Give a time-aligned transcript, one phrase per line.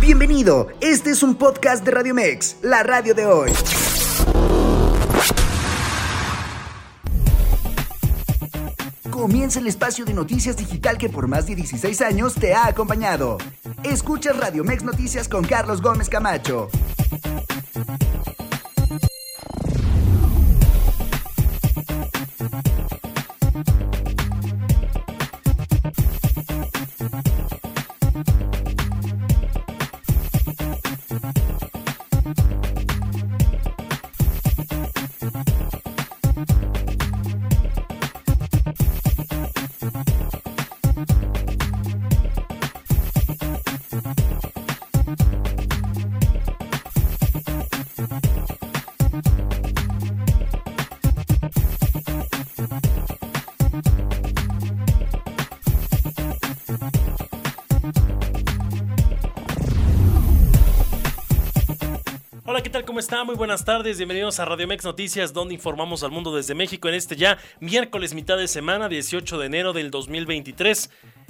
[0.00, 3.50] Bienvenido, este es un podcast de Radio Mex, la radio de hoy.
[9.10, 13.38] Comienza el espacio de noticias digital que por más de 16 años te ha acompañado.
[13.82, 16.68] Escucha Radio Mex Noticias con Carlos Gómez Camacho.
[62.96, 63.24] ¿Cómo está?
[63.24, 63.98] Muy buenas tardes.
[63.98, 68.14] Bienvenidos a Radio Mex Noticias, donde informamos al mundo desde México en este ya miércoles
[68.14, 70.88] mitad de semana, 18 de enero del 2023.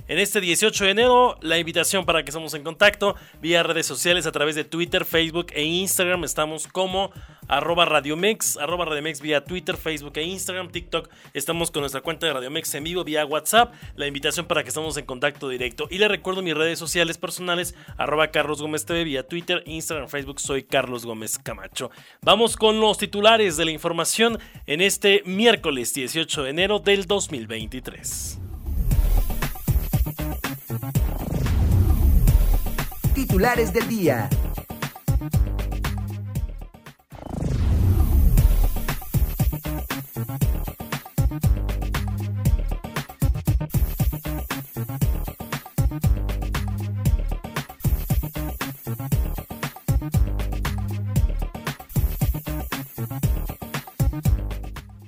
[0.08, 4.24] En este 18 de enero, la invitación para que estemos en contacto vía redes sociales
[4.24, 6.22] a través de Twitter, Facebook e Instagram.
[6.22, 7.10] Estamos como
[7.48, 11.08] arroba Radiomex, arroba Radiomex vía Twitter, Facebook e Instagram, TikTok.
[11.34, 13.74] Estamos con nuestra cuenta de Radiomex en vivo vía WhatsApp.
[13.96, 15.88] La invitación para que estemos en contacto directo.
[15.90, 20.38] Y le recuerdo mis redes sociales personales, arroba Carlos Gómez TV vía Twitter, Instagram, Facebook.
[20.38, 21.90] Soy Carlos Gómez Camacho.
[22.22, 28.45] Vamos con los titulares de la información en este miércoles 18 de enero del 2023.
[33.36, 34.30] Titulares del día.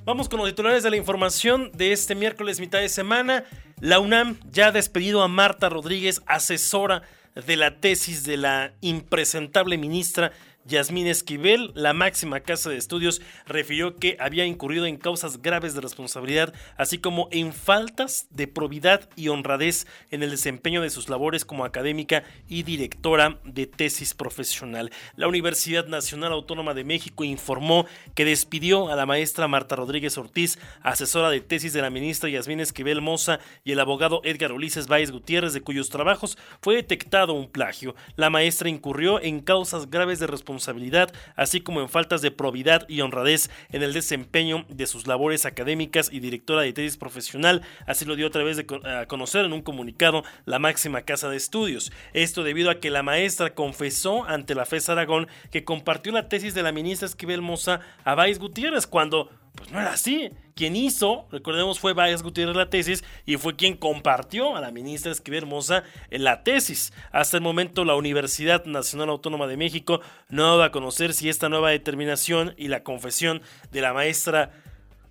[0.05, 3.45] Vamos con los titulares de la información de este miércoles mitad de semana.
[3.81, 7.05] La UNAM ya ha despedido a Marta Rodríguez, asesora
[7.47, 10.32] de la tesis de la impresentable ministra
[10.69, 15.81] Yasmín Esquivel, la máxima casa de estudios, refirió que había incurrido en causas graves de
[15.81, 21.47] responsabilidad, así como en faltas de probidad y honradez en el desempeño de sus labores
[21.47, 24.91] como académica y directora de tesis profesional.
[25.17, 30.59] La Universidad Nacional Autónoma de México informó que despidió a la maestra Marta Rodríguez Ortiz,
[30.83, 35.12] asesora de tesis de la ministra Yasmín Esquivel Moza y el abogado Edgar Ulises Báez
[35.12, 37.95] Gutiérrez, de cuyos trabajos fue detectado un plagio.
[38.17, 42.85] La maestra incurrió en causas graves de responsabilidad responsabilidad, así como en faltas de probidad
[42.89, 48.05] y honradez en el desempeño de sus labores académicas y directora de tesis profesional, así
[48.05, 51.93] lo dio a través de a conocer en un comunicado la máxima casa de estudios.
[52.13, 56.55] Esto debido a que la maestra confesó ante la FES Aragón que compartió la tesis
[56.55, 60.31] de la ministra Esquivel Moza a Báez Gutiérrez cuando pues no era así.
[60.55, 65.13] Quien hizo, recordemos, fue Báez Gutiérrez la tesis y fue quien compartió a la ministra
[65.13, 66.93] Esquivel Hermosa en la tesis.
[67.13, 71.49] Hasta el momento, la Universidad Nacional Autónoma de México no va a conocer si esta
[71.49, 74.53] nueva determinación y la confesión de la maestra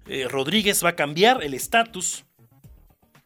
[0.08, 2.24] eh, Rodríguez va a cambiar el estatus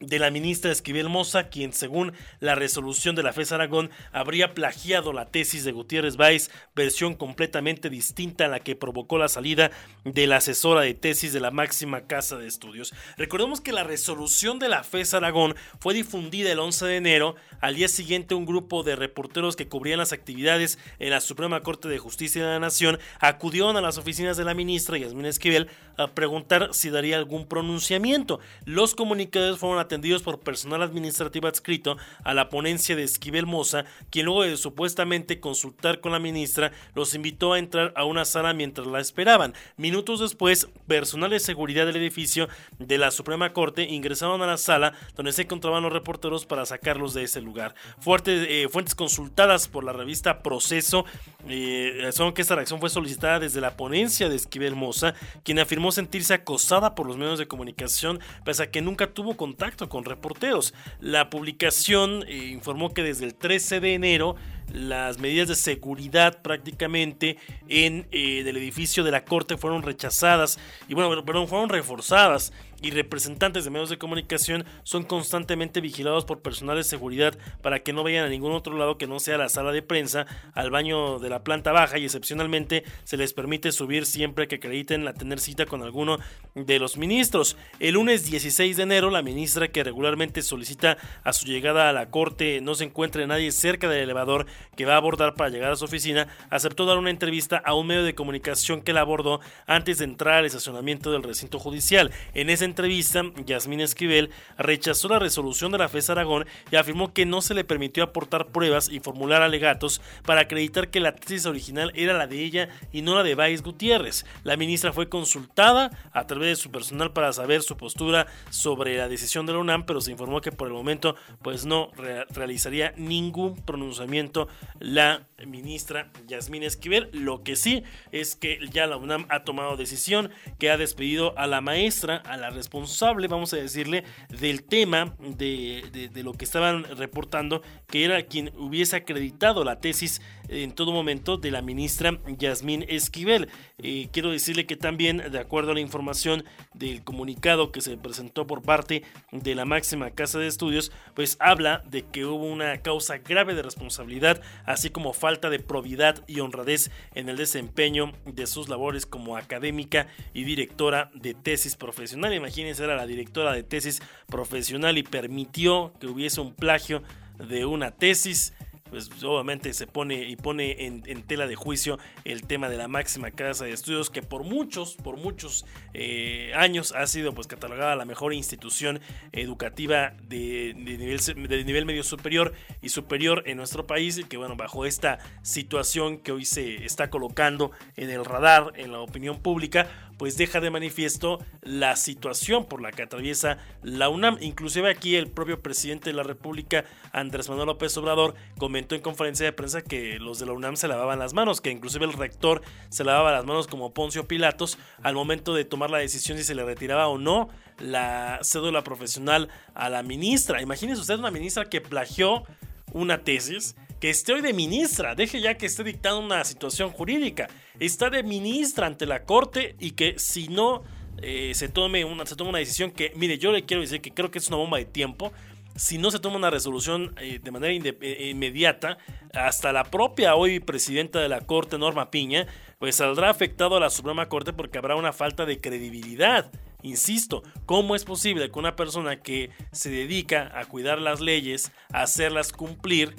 [0.02, 5.12] de la ministra Esquivel Moza, quien según la resolución de la FES Aragón habría plagiado
[5.12, 9.70] la tesis de Gutiérrez Báez, versión completamente distinta a la que provocó la salida
[10.04, 12.92] de la asesora de tesis de la máxima casa de estudios.
[13.16, 17.76] Recordemos que la resolución de la FES Aragón fue difundida el 11 de enero, al
[17.76, 21.98] día siguiente un grupo de reporteros que cubrían las actividades en la Suprema Corte de
[21.98, 26.70] Justicia de la Nación acudieron a las oficinas de la ministra Yasmín Esquivel a preguntar
[26.72, 28.40] si daría algún pronunciamiento.
[28.64, 34.24] Los comunicadores fueron atendidos por personal administrativo adscrito a la ponencia de Esquivel Moza, quien
[34.24, 38.86] luego de supuestamente consultar con la ministra los invitó a entrar a una sala mientras
[38.86, 39.52] la esperaban.
[39.76, 42.48] Minutos después, personal de seguridad del edificio
[42.78, 47.12] de la Suprema Corte ingresaron a la sala donde se encontraban los reporteros para sacarlos
[47.12, 47.74] de ese lugar.
[48.00, 51.04] Fuertes, eh, fuentes consultadas por la revista Proceso
[51.48, 55.12] eh, son que esta reacción fue solicitada desde la ponencia de Esquivel Moza,
[55.44, 59.81] quien afirmó sentirse acosada por los medios de comunicación pese a que nunca tuvo contacto
[59.88, 60.74] con reporteros.
[61.00, 64.36] La publicación eh, informó que desde el 13 de enero
[64.72, 67.36] las medidas de seguridad prácticamente
[67.68, 70.58] en el edificio de la corte fueron rechazadas
[70.88, 72.52] y bueno, perdón, fueron reforzadas
[72.82, 77.92] y representantes de medios de comunicación son constantemente vigilados por personal de seguridad para que
[77.92, 81.18] no vayan a ningún otro lado que no sea la sala de prensa, al baño
[81.18, 85.40] de la planta baja y excepcionalmente se les permite subir siempre que acrediten la tener
[85.40, 86.18] cita con alguno
[86.54, 87.56] de los ministros.
[87.78, 92.10] El lunes 16 de enero, la ministra que regularmente solicita a su llegada a la
[92.10, 94.46] corte no se encuentre nadie cerca del elevador
[94.76, 97.86] que va a abordar para llegar a su oficina, aceptó dar una entrevista a un
[97.86, 102.10] medio de comunicación que la abordó antes de entrar al estacionamiento del recinto judicial.
[102.34, 107.26] En ese entrevista, Yasmín Esquivel rechazó la resolución de la FES Aragón y afirmó que
[107.26, 111.92] no se le permitió aportar pruebas y formular alegatos para acreditar que la tesis original
[111.94, 114.24] era la de ella y no la de Valls Gutiérrez.
[114.42, 119.08] La ministra fue consultada a través de su personal para saber su postura sobre la
[119.08, 121.90] decisión de la UNAM, pero se informó que por el momento pues no
[122.30, 124.48] realizaría ningún pronunciamiento
[124.80, 127.10] la ministra Yasmín Esquivel.
[127.12, 131.46] Lo que sí es que ya la UNAM ha tomado decisión, que ha despedido a
[131.46, 137.62] la maestra, a la responsable, vamos a decirle, del tema de, lo que estaban reportando,
[137.88, 140.22] que era quien hubiese acreditado la tesis
[140.52, 143.48] en todo momento de la ministra Yasmín Esquivel.
[143.78, 146.44] Eh, quiero decirle que también, de acuerdo a la información
[146.74, 151.82] del comunicado que se presentó por parte de la máxima casa de estudios, pues habla
[151.88, 156.90] de que hubo una causa grave de responsabilidad, así como falta de probidad y honradez
[157.14, 162.34] en el desempeño de sus labores como académica y directora de tesis profesional.
[162.34, 167.02] Imagínense, era la directora de tesis profesional y permitió que hubiese un plagio
[167.38, 168.52] de una tesis
[168.92, 173.30] pues obviamente se pone y pone en, tela de juicio el tema de la máxima
[173.30, 178.04] casa de estudios que por muchos, por muchos eh, años ha sido pues catalogada la
[178.04, 179.00] mejor institución
[179.32, 182.52] educativa de, nivel, de nivel medio superior
[182.82, 187.08] y superior en nuestro país y que bueno, bajo esta situación que hoy se está
[187.08, 192.80] colocando en el radar, en la opinión pública, pues deja de manifiesto la situación por
[192.80, 194.38] la que atraviesa la UNAM.
[194.40, 199.44] Inclusive aquí el propio presidente de la República, Andrés Manuel López Obrador, comentó en conferencia
[199.44, 202.62] de prensa que los de la UNAM se lavaban las manos, que inclusive el rector
[202.88, 206.54] se lavaba las manos como Poncio Pilatos al momento de tomar la decisión si se
[206.54, 207.48] le retiraba o no
[207.80, 210.62] la cédula profesional a la ministra.
[210.62, 212.44] Imagínense usted una ministra que plagió
[212.92, 217.48] una tesis que esté hoy de ministra, deje ya que esté dictando una situación jurídica,
[217.78, 220.82] está de ministra ante la corte y que si no
[221.18, 224.30] eh, se, tome una, se una decisión que, mire, yo le quiero decir que creo
[224.30, 225.32] que es una bomba de tiempo,
[225.76, 228.98] si no se toma una resolución eh, de manera eh, inmediata,
[229.32, 232.46] hasta la propia hoy presidenta de la Corte, Norma Piña,
[232.78, 236.50] pues saldrá afectado a la Suprema Corte porque habrá una falta de credibilidad.
[236.82, 242.02] Insisto, ¿cómo es posible que una persona que se dedica a cuidar las leyes, a
[242.02, 243.14] hacerlas cumplir,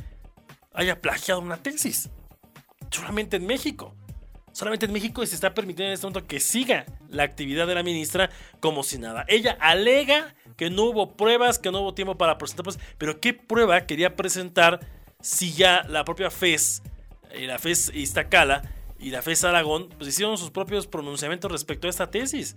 [0.73, 2.09] haya plagiado una tesis.
[2.89, 3.95] Solamente en México.
[4.53, 7.83] Solamente en México se está permitiendo en este momento que siga la actividad de la
[7.83, 8.29] ministra
[8.59, 9.25] como si nada.
[9.27, 12.83] Ella alega que no hubo pruebas, que no hubo tiempo para presentar pruebas.
[12.97, 14.79] Pero ¿qué prueba quería presentar
[15.19, 16.83] si ya la propia FES,
[17.31, 18.61] eh, la FES Iztacala
[18.99, 22.55] y la FES Aragón, pues hicieron sus propios pronunciamientos respecto a esta tesis?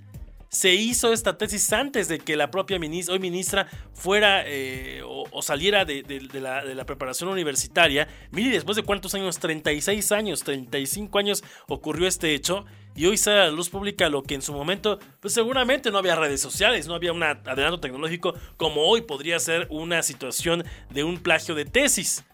[0.56, 5.42] Se hizo esta tesis antes de que la propia ministra, hoy ministra fuera eh, o,
[5.42, 6.02] saliera de,
[6.40, 8.08] la, preparación universitaria.
[8.30, 12.64] Mire, después de cuántos años, 36 años, 35 años ocurrió este hecho
[12.94, 15.98] y hoy sale a la luz pública lo que en su momento, pues seguramente no
[15.98, 21.04] había redes sociales, no había un adelanto tecnológico como hoy podría ser una situación de
[21.04, 22.24] un plagio de tesis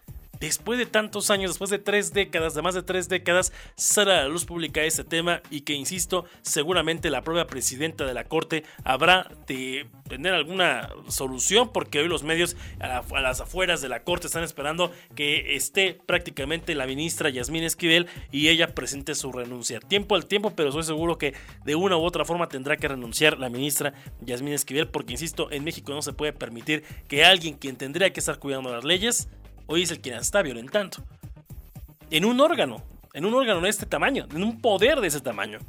[0.47, 4.23] después de tantos años, después de tres décadas, de más de tres décadas, sale a
[4.23, 8.65] la luz pública este tema y que, insisto, seguramente la propia presidenta de la Corte
[8.83, 14.27] habrá de tener alguna solución porque hoy los medios a, las afueras de la Corte
[14.27, 19.79] están esperando que esté prácticamente la ministra Yasmín Esquivel y ella presente su renuncia.
[19.79, 21.33] Tiempo al tiempo, pero estoy seguro que
[21.63, 25.63] de una u otra forma tendrá que renunciar la ministra Yasmín Esquivel porque, insisto, en
[25.63, 29.29] México no se puede permitir que alguien quien tendría que estar cuidando las leyes
[29.67, 30.97] hoy es el quien está violentando.
[32.09, 35.59] En un órgano, en un órgano de este tamaño, en un poder de ese tamaño.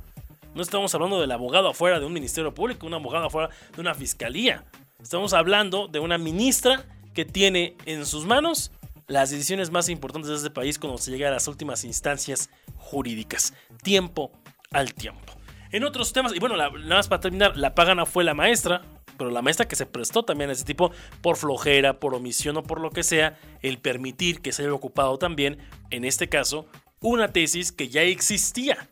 [0.54, 3.94] No estamos hablando del abogado afuera de un ministerio público, un abogado afuera de una
[3.94, 4.64] fiscalía.
[5.02, 8.70] Estamos hablando de una ministra que tiene en sus manos
[9.06, 13.54] las decisiones más importantes de este país cuando se llega a las últimas instancias jurídicas.
[13.82, 14.32] Tiempo
[14.70, 15.32] al tiempo.
[15.72, 18.82] En otros temas, y bueno, nada más para terminar, la pagana fue la maestra,
[19.16, 20.90] pero la maestra que se prestó también a ese tipo,
[21.22, 25.18] por flojera, por omisión o por lo que sea, el permitir que se haya ocupado
[25.18, 25.58] también,
[25.90, 26.66] en este caso,
[27.00, 28.88] una tesis que ya existía.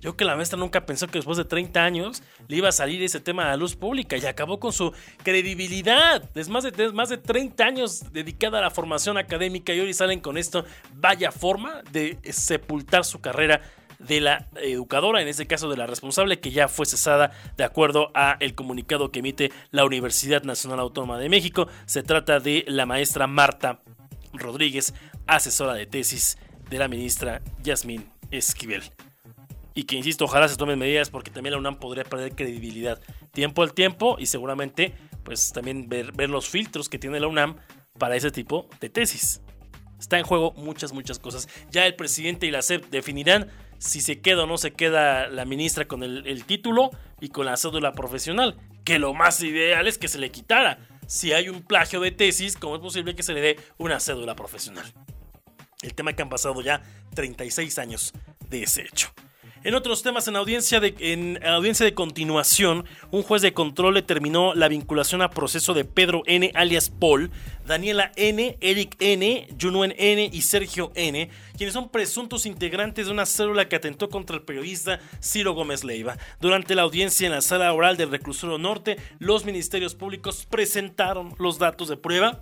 [0.00, 3.02] Yo que la maestra nunca pensó que después de 30 años le iba a salir
[3.02, 4.92] ese tema a la luz pública y acabó con su
[5.24, 6.30] credibilidad.
[6.36, 10.20] Es más de, más de 30 años dedicada a la formación académica y hoy salen
[10.20, 10.64] con esto.
[10.94, 13.60] Vaya forma de sepultar su carrera
[13.98, 18.10] de la educadora, en este caso de la responsable, que ya fue cesada de acuerdo
[18.14, 21.68] a el comunicado que emite la Universidad Nacional Autónoma de México.
[21.86, 23.80] Se trata de la maestra Marta
[24.32, 24.94] Rodríguez,
[25.26, 26.38] asesora de tesis
[26.70, 28.82] de la ministra Yasmín Esquivel.
[29.74, 33.00] Y que, insisto, ojalá se tomen medidas porque también la UNAM podría perder credibilidad
[33.32, 37.56] tiempo al tiempo y seguramente pues también ver, ver los filtros que tiene la UNAM
[37.98, 39.40] para ese tipo de tesis.
[39.98, 41.48] Está en juego muchas, muchas cosas.
[41.70, 45.44] Ya el presidente y la SEP definirán si se queda o no se queda la
[45.44, 48.56] ministra con el, título y con la cédula profesional.
[48.84, 50.78] Que lo más ideal es que se le quitara.
[51.06, 54.34] Si hay un plagio de tesis, ¿cómo es posible que se le dé una cédula
[54.34, 54.92] profesional?
[55.82, 56.82] El tema que han pasado ya
[57.14, 58.12] 36 años
[58.50, 59.12] de ese hecho.
[59.64, 64.54] En otros temas, en audiencia, de, en audiencia de continuación, un juez de control determinó
[64.54, 66.52] la vinculación a proceso de Pedro N.
[66.54, 67.32] alias Paul,
[67.66, 70.30] Daniela N., Eric N., Junuen N.
[70.32, 75.00] y Sergio N., quienes son presuntos integrantes de una célula que atentó contra el periodista
[75.20, 76.16] Ciro Gómez Leiva.
[76.40, 81.58] Durante la audiencia en la sala oral del reclusorio norte, los ministerios públicos presentaron los
[81.58, 82.40] datos de prueba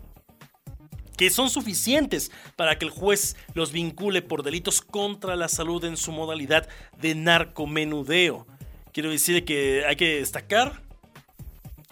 [1.17, 5.97] que son suficientes para que el juez los vincule por delitos contra la salud en
[5.97, 6.69] su modalidad
[7.01, 8.47] de narcomenudeo.
[8.93, 10.83] Quiero decir que hay que destacar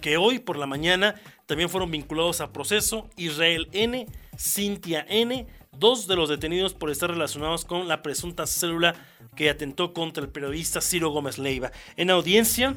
[0.00, 1.14] que hoy por la mañana
[1.46, 4.06] también fueron vinculados a proceso Israel N.,
[4.38, 5.46] Cintia N.,
[5.78, 8.94] dos de los detenidos por estar relacionados con la presunta célula
[9.34, 11.72] que atentó contra el periodista Ciro Gómez Leiva.
[11.96, 12.76] En audiencia,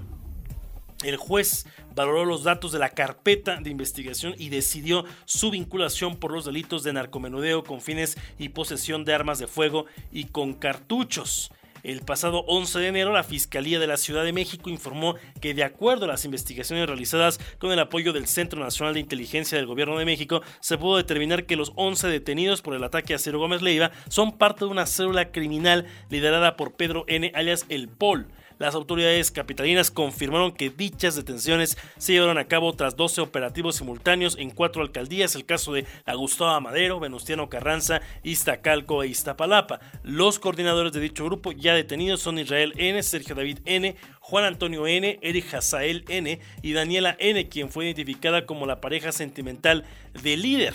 [1.04, 6.32] el juez valoró los datos de la carpeta de investigación y decidió su vinculación por
[6.32, 11.52] los delitos de narcomenudeo con fines y posesión de armas de fuego y con cartuchos.
[11.84, 15.64] El pasado 11 de enero, la Fiscalía de la Ciudad de México informó que, de
[15.64, 19.98] acuerdo a las investigaciones realizadas con el apoyo del Centro Nacional de Inteligencia del Gobierno
[19.98, 23.62] de México, se pudo determinar que los 11 detenidos por el ataque a Ciro Gómez
[23.62, 27.32] Leiva son parte de una célula criminal liderada por Pedro N.
[27.34, 28.28] alias El Pol
[28.60, 34.36] las autoridades capitalinas confirmaron que dichas detenciones se llevaron a cabo tras 12 operativos simultáneos
[34.38, 39.80] en cuatro alcaldías, el caso de la Gustavo Madero, Venustiano Carranza, Iztacalco e Iztapalapa.
[40.04, 44.88] Los coordinadores de dicho grupo ya detenidos son Israel N., Sergio David N., Juan Antonio
[44.88, 46.40] N., Eric Hazael N.
[46.62, 49.86] y Daniela N., quien fue identificada como la pareja sentimental
[50.24, 50.74] del líder.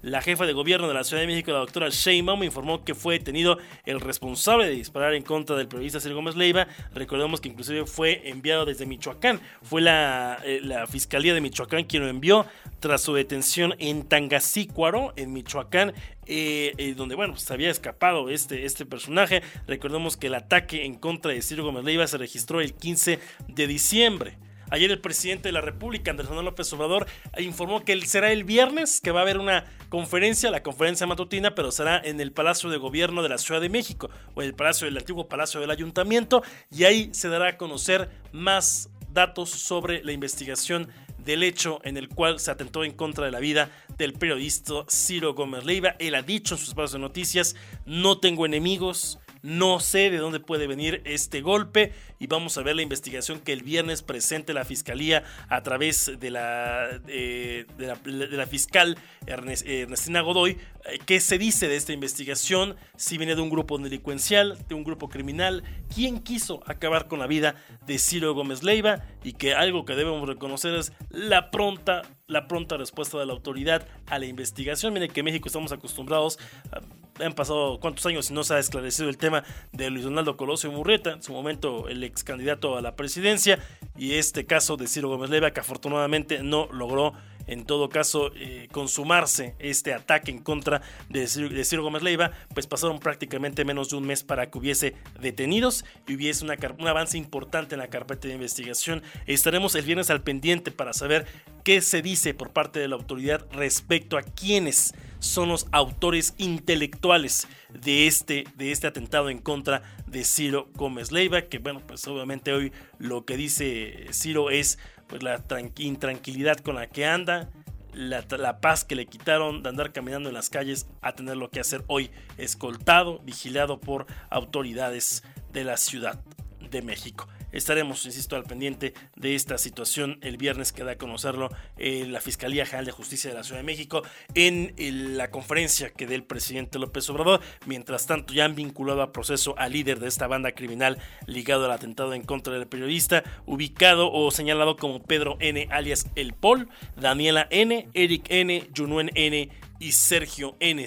[0.00, 3.18] La jefa de gobierno de la Ciudad de México, la doctora Sheinbaum, informó que fue
[3.18, 6.68] detenido el responsable de disparar en contra del periodista Sergio Gómez Leiva.
[6.94, 9.40] Recordemos que inclusive fue enviado desde Michoacán.
[9.62, 12.46] Fue la, eh, Fiscalía de Michoacán quien lo envió
[12.78, 15.92] tras su detención en Tangasícuaro, en Michoacán,
[16.26, 19.42] eh, eh, donde bueno, se había escapado este, este personaje.
[19.66, 23.66] Recordemos que el ataque en contra de Ciro Gómez Leiva se registró el 15 de
[23.66, 24.36] diciembre.
[24.70, 27.06] Ayer el presidente de la República, Andrés Manuel López Obrador,
[27.38, 31.72] informó que será el viernes que va a haber una conferencia, la conferencia matutina, pero
[31.72, 34.86] será en el Palacio de Gobierno de la Ciudad de México o en el Palacio
[34.86, 40.12] del antiguo Palacio del Ayuntamiento y ahí se dará a conocer más datos sobre la
[40.12, 44.84] investigación del hecho en el cual se atentó en contra de la vida del periodista
[44.88, 45.96] Ciro Gómez Leiva.
[45.98, 50.40] Él ha dicho en sus espacios de noticias, no tengo enemigos, no sé de dónde
[50.40, 54.64] puede venir este golpe y vamos a ver la investigación que el viernes presente la
[54.64, 60.58] Fiscalía a través de la, de, la, fiscal Ernestina Godoy.
[60.84, 62.76] Eh, ¿Qué se dice de esta investigación?
[62.96, 65.62] Si viene de un grupo delincuencial, de un grupo criminal,
[65.94, 67.54] quién quiso acabar con la vida
[67.86, 72.76] de Ciro Gómez Leiva y que algo que debemos reconocer es la pronta, la pronta
[72.76, 74.92] respuesta de la autoridad a la investigación.
[74.92, 76.38] Mire que en México estamos acostumbrados
[76.72, 76.80] a
[77.20, 80.70] han pasado cuántos años y no se ha esclarecido el tema de Luis Donaldo Colosio
[80.72, 83.58] Murrieta, en su momento el ex candidato a la presidencia,
[83.96, 87.14] y este caso de Ciro Gómez Leiva, que afortunadamente no logró
[87.48, 93.00] en todo caso eh, consumarse este ataque en contra de Ciro, Gómez Leiva, pues pasaron
[93.00, 97.74] prácticamente menos de un mes para que hubiese detenidos y hubiese una, un avance importante
[97.74, 99.02] en la carpeta de investigación.
[99.26, 101.26] Estaremos el viernes al pendiente para saber
[101.64, 107.48] qué se dice por parte de la autoridad respecto a quiénes son los autores intelectuales
[107.70, 112.52] de este, de este atentado en contra de Ciro Gómez Leiva, que bueno, pues obviamente
[112.52, 114.78] hoy lo que dice Ciro es
[115.08, 115.42] pues la
[115.76, 117.50] intranquilidad con la que anda,
[117.92, 121.50] la, la, paz que le quitaron de andar caminando en las calles a tener lo
[121.50, 126.22] que hacer hoy, escoltado, vigilado por autoridades de la Ciudad
[126.70, 127.26] de México.
[127.52, 132.20] Estaremos, insisto, al pendiente de esta situación el viernes que da a conocerlo eh, la
[132.20, 134.02] Fiscalía General de Justicia de la Ciudad de México
[134.34, 134.74] en
[135.16, 137.40] la conferencia que dé el presidente López Obrador.
[137.66, 141.72] Mientras tanto, ya han vinculado a proceso al líder de esta banda criminal ligado al
[141.72, 145.68] atentado en contra del periodista, ubicado o señalado como Pedro N.
[145.70, 149.50] alias El Pol, Daniela N., Eric N., Junuen N.
[149.78, 150.86] y Sergio N.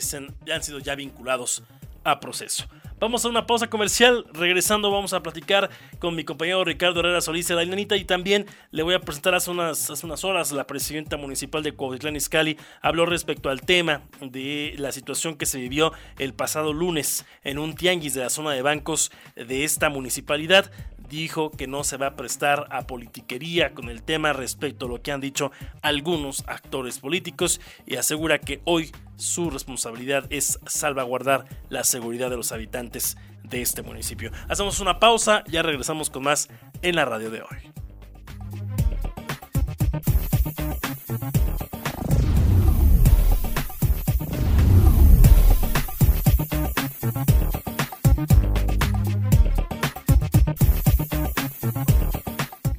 [0.51, 1.63] han sido ya vinculados
[2.03, 2.67] a proceso.
[3.01, 4.27] Vamos a una pausa comercial.
[4.31, 8.45] Regresando vamos a platicar con mi compañero Ricardo Herrera Solís de la Inanita y también
[8.69, 13.07] le voy a presentar hace unas, unas horas la presidenta municipal de Cuautitlán Izcalli habló
[13.07, 18.13] respecto al tema de la situación que se vivió el pasado lunes en un tianguis
[18.13, 20.71] de la zona de bancos de esta municipalidad
[21.11, 25.01] dijo que no se va a prestar a politiquería con el tema respecto a lo
[25.01, 25.51] que han dicho
[25.81, 32.53] algunos actores políticos y asegura que hoy su responsabilidad es salvaguardar la seguridad de los
[32.53, 34.31] habitantes de este municipio.
[34.47, 36.47] Hacemos una pausa, ya regresamos con más
[36.81, 37.80] en la radio de hoy.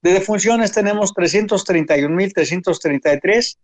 [0.00, 3.58] de defunciones tenemos 331.333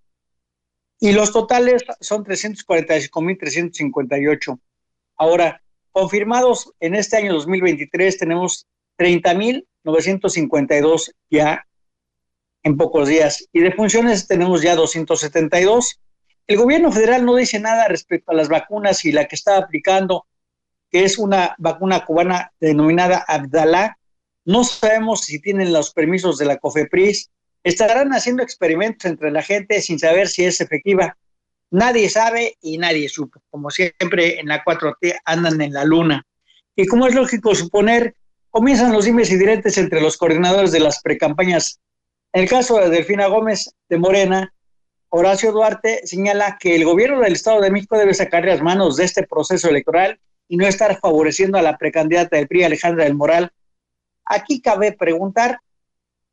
[0.98, 4.58] y los totales son 345.358.
[5.16, 5.62] Ahora,
[5.92, 8.66] confirmados en este año 2023 tenemos
[8.98, 11.64] 30.952 ya
[12.64, 13.48] en pocos días.
[13.52, 16.00] Y de funciones tenemos ya 272.
[16.46, 20.26] El gobierno federal no dice nada respecto a las vacunas y la que está aplicando,
[20.90, 23.98] que es una vacuna cubana denominada Abdalá.
[24.44, 27.30] No sabemos si tienen los permisos de la COFEPRIS.
[27.62, 31.16] Estarán haciendo experimentos entre la gente sin saber si es efectiva.
[31.70, 33.42] Nadie sabe y nadie supo.
[33.50, 36.26] Como siempre en la 4T andan en la luna.
[36.76, 38.14] Y como es lógico suponer,
[38.50, 41.80] comienzan los dimes y diretes entre los coordinadores de las precampañas
[42.34, 44.52] en el caso de Delfina Gómez de Morena,
[45.08, 49.04] Horacio Duarte señala que el gobierno del Estado de México debe sacar las manos de
[49.04, 50.18] este proceso electoral
[50.48, 53.52] y no estar favoreciendo a la precandidata del PRI, Alejandra del Moral.
[54.24, 55.60] Aquí cabe preguntar,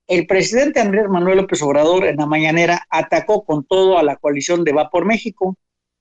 [0.08, 4.64] el presidente Andrés Manuel López Obrador en la mañanera atacó con todo a la coalición
[4.64, 5.56] de Va por México,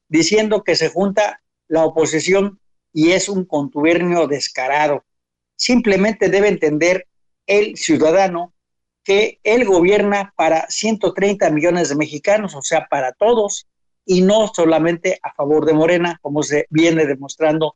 [0.09, 2.59] diciendo que se junta la oposición
[2.91, 5.05] y es un contubernio descarado.
[5.57, 7.07] Simplemente debe entender
[7.47, 8.55] el ciudadano
[9.11, 13.67] que él gobierna para 130 millones de mexicanos, o sea, para todos,
[14.07, 17.75] y no solamente a favor de Morena, como se viene demostrando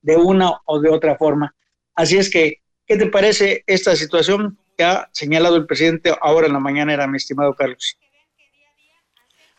[0.00, 1.54] de una o de otra forma.
[1.94, 6.52] Así es que, ¿qué te parece esta situación que ha señalado el presidente ahora en
[6.52, 7.96] la mañana, era mi estimado Carlos?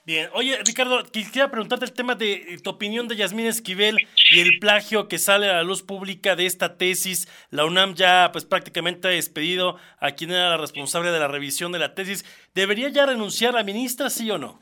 [0.06, 4.42] Bien, oye Ricardo, quisiera preguntarte el tema de eh, tu opinión de Yasmín Esquivel y
[4.42, 7.30] el plagio que sale a la luz pública de esta tesis.
[7.52, 11.72] La UNAM ya pues prácticamente ha despedido a quien era la responsable de la revisión
[11.72, 12.26] de la tesis.
[12.54, 14.60] ¿Debería ya renunciar la ministra, sí o no?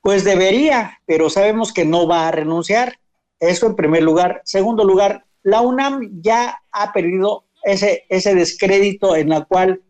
[0.00, 3.00] Pues debería, pero sabemos que no va a renunciar.
[3.40, 4.42] Eso en primer lugar.
[4.44, 9.82] Segundo lugar, la UNAM ya ha perdido ese, ese descrédito en la cual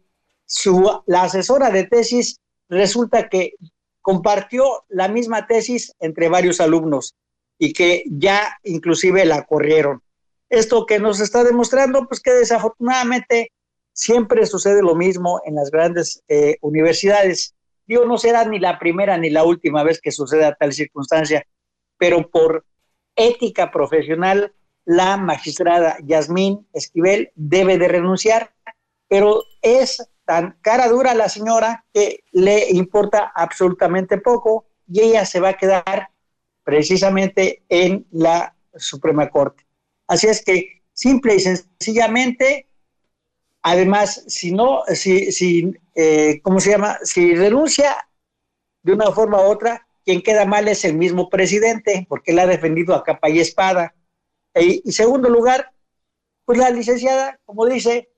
[0.46, 2.40] su, la asesora de tesis
[2.70, 3.54] resulta que
[4.00, 7.14] compartió la misma tesis entre varios alumnos
[7.58, 10.02] y que ya inclusive la corrieron.
[10.48, 13.52] Esto que nos está demostrando, pues que desafortunadamente
[13.92, 17.54] siempre sucede lo mismo en las grandes eh, universidades.
[17.86, 21.44] Digo, no será ni la primera ni la última vez que suceda tal circunstancia,
[21.98, 22.64] pero por
[23.14, 24.54] ética profesional,
[24.86, 28.54] la magistrada Yasmín Esquivel debe de renunciar,
[29.08, 35.40] pero es tan cara dura la señora que le importa absolutamente poco y ella se
[35.40, 36.10] va a quedar
[36.62, 39.66] precisamente en la Suprema Corte.
[40.06, 42.68] Así es que simple y sencillamente,
[43.62, 46.98] además, si no, si, si eh, ¿cómo se llama?
[47.02, 47.96] Si renuncia
[48.84, 52.46] de una forma u otra, quien queda mal es el mismo presidente, porque él ha
[52.46, 53.96] defendido a capa y espada.
[54.54, 55.72] E, y segundo lugar,
[56.44, 58.09] pues la licenciada, como dice,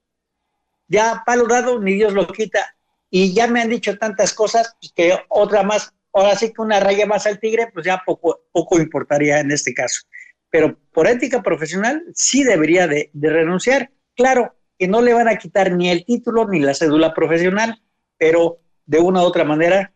[0.89, 2.75] ya palo dado, ni Dios lo quita.
[3.11, 6.81] y ya me han dicho tantas cosas pues, que otra más, ahora sí que una
[6.81, 10.03] raya más al tigre, pues ya poco, poco importaría en este caso.
[10.51, 13.91] Pero por ética profesional sí debería de, renunciar.
[14.15, 17.83] Claro que no le van a quitar ni el título ni la cédula profesional,
[18.19, 19.93] pero de una u otra manera,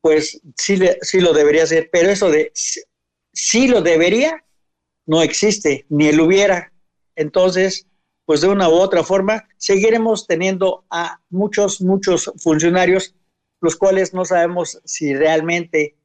[0.00, 1.88] pues sí, sí lo debería hacer.
[1.90, 2.52] Pero eso de
[3.32, 4.44] sí lo debería,
[5.06, 6.72] no existe, ni el hubiera.
[7.16, 7.86] Entonces,
[8.26, 13.14] pues de una u otra forma, seguiremos teniendo a muchos, muchos funcionarios,
[13.60, 15.96] los cuales no sabemos si realmente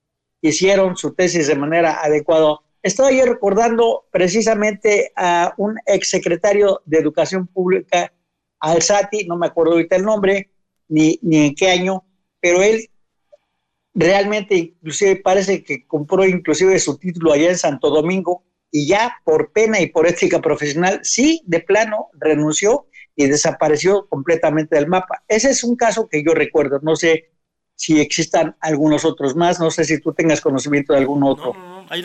[0.42, 2.58] hicieron su tesis de manera adecuada.
[2.82, 8.14] Estaba yo recordando precisamente a un exsecretario de Educación Pública,
[8.60, 10.50] Alzati, no me acuerdo ahorita el nombre,
[10.88, 12.04] ni, ni en qué año,
[12.42, 12.90] pero él
[13.94, 19.52] realmente inclusive parece que compró inclusive su título allá en Santo Domingo y ya por
[19.52, 25.24] pena y por ética profesional, sí, de plano renunció y desapareció completamente del mapa.
[25.28, 27.32] Ese es un caso que yo recuerdo, no sé
[27.76, 31.54] si existan algunos otros más, no sé si tú tengas conocimiento de algún otro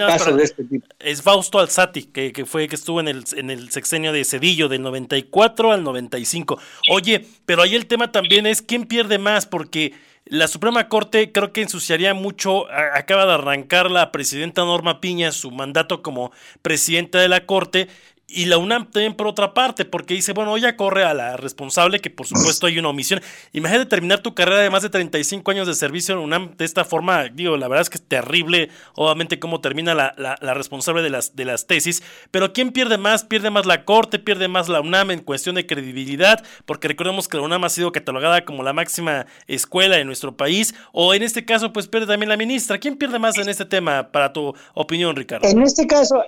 [0.06, 0.86] caso de este tipo.
[1.00, 4.68] Es Fausto Alzati, que, que, fue que estuvo en el, en el sexenio de Cedillo
[4.68, 6.60] del 94 al 95.
[6.92, 9.94] Oye, pero ahí el tema también es quién pierde más, porque
[10.26, 15.50] la Suprema Corte creo que ensuciaría mucho, acaba de arrancar la presidenta Norma Piña su
[15.50, 16.32] mandato como
[16.62, 17.88] presidenta de la Corte
[18.26, 22.00] y la UNAM también por otra parte, porque dice, bueno, ella corre a la responsable,
[22.00, 23.20] que por supuesto hay una omisión.
[23.52, 26.84] Imagínate terminar tu carrera de más de 35 años de servicio en UNAM de esta
[26.84, 31.10] forma, digo, la verdad es que es terrible, obviamente, cómo termina la, la, responsable de
[31.10, 33.24] las, de las tesis, pero ¿quién pierde más?
[33.24, 37.36] Pierde más la Corte, pierde más la UNAM en cuestión de credibilidad, porque recordemos que
[37.36, 41.44] la UNAM ha sido catalogada como la máxima escuela de nuestro país, o en este
[41.44, 42.78] caso, pues pierde también la ministra.
[42.78, 45.46] ¿Quién pierde más en este tema, para tu opinión, Ricardo?
[45.46, 46.22] En este caso,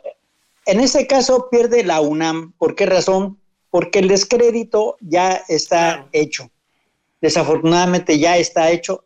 [0.66, 2.52] en este caso pierde la UNAM.
[2.58, 3.38] ¿Por qué razón?
[3.70, 6.50] Porque el descrédito ya está hecho.
[7.20, 9.02] Desafortunadamente ya está hecho.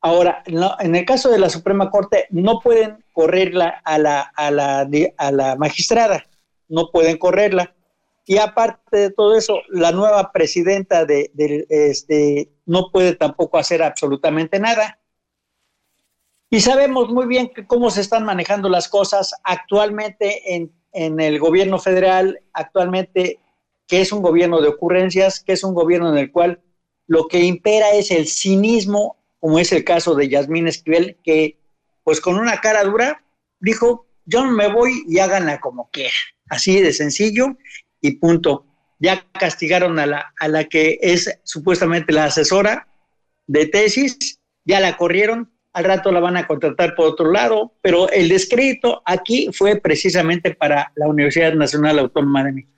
[0.00, 4.88] Ahora, en el caso de la Suprema Corte, no pueden correrla a la, a la,
[5.16, 6.24] a la magistrada,
[6.68, 7.74] no pueden correrla.
[8.26, 11.30] Y aparte de todo eso, la nueva presidenta de,
[11.70, 14.98] este, no puede tampoco hacer absolutamente nada.
[16.50, 22.40] Y sabemos muy bien cómo se están manejando las cosas actualmente en, el gobierno federal,
[22.54, 23.38] actualmente
[23.86, 26.62] que es un gobierno de ocurrencias, que es un gobierno en el cual
[27.06, 31.58] lo que impera es el cinismo, como es el caso de Yasmín Esquivel, que
[32.02, 33.22] pues con una cara dura
[33.60, 36.14] dijo, yo me voy y háganla como quieran.
[36.48, 37.58] Así de sencillo
[38.00, 38.64] y punto.
[38.98, 42.88] Ya castigaron a la, a la que es supuestamente la asesora
[43.46, 48.08] de tesis, ya la corrieron, al rato la van a contratar por otro lado, pero
[48.10, 52.72] el descrédito aquí fue precisamente para la Universidad Nacional Autónoma de México.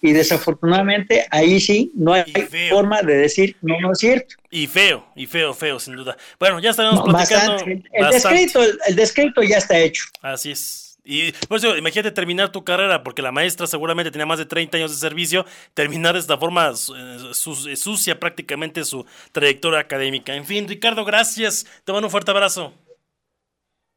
[0.00, 2.24] Y desafortunadamente ahí sí no hay
[2.68, 4.34] forma de decir no, no es cierto.
[4.50, 6.16] Y feo, y feo, feo, sin duda.
[6.40, 7.64] Bueno, ya estaremos platicando.
[7.64, 10.04] El, descrédito, el descrédito ya está hecho.
[10.20, 10.85] Así es.
[11.06, 14.76] Y por eso, imagínate terminar tu carrera, porque la maestra seguramente tenía más de 30
[14.76, 20.34] años de servicio, terminar de esta forma eh, sucia prácticamente su trayectoria académica.
[20.34, 21.64] En fin, Ricardo, gracias.
[21.84, 22.74] Te mando un fuerte abrazo.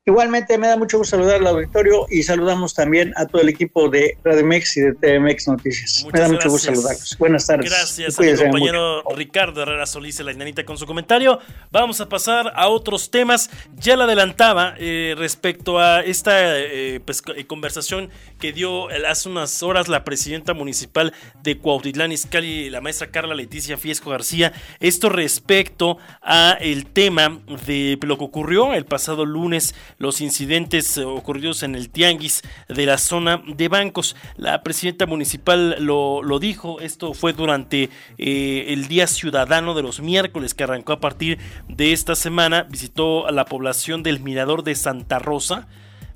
[0.09, 3.89] Igualmente me da mucho gusto saludar al auditorio y saludamos también a todo el equipo
[3.89, 6.07] de Rademex y de TMX Noticias.
[6.11, 7.15] me da mucho gusto saludarlos.
[7.19, 7.69] Buenas tardes.
[7.69, 11.37] Gracias a mi compañero Ricardo Herrera Solís, la inanita, con su comentario.
[11.69, 13.51] Vamos a pasar a otros temas.
[13.77, 19.61] Ya la adelantaba eh, respecto a esta eh, pues, eh, conversación que dio hace unas
[19.61, 24.53] horas la presidenta municipal de Cuautitlán Izcalli, la maestra Carla Leticia Fiesco García.
[24.79, 31.61] Esto respecto a el tema de lo que ocurrió el pasado lunes los incidentes ocurridos
[31.61, 34.15] en el Tianguis de la zona de bancos.
[34.37, 39.99] La presidenta municipal lo, lo dijo, esto fue durante eh, el Día Ciudadano de los
[39.99, 44.75] miércoles que arrancó a partir de esta semana, visitó a la población del Mirador de
[44.75, 45.67] Santa Rosa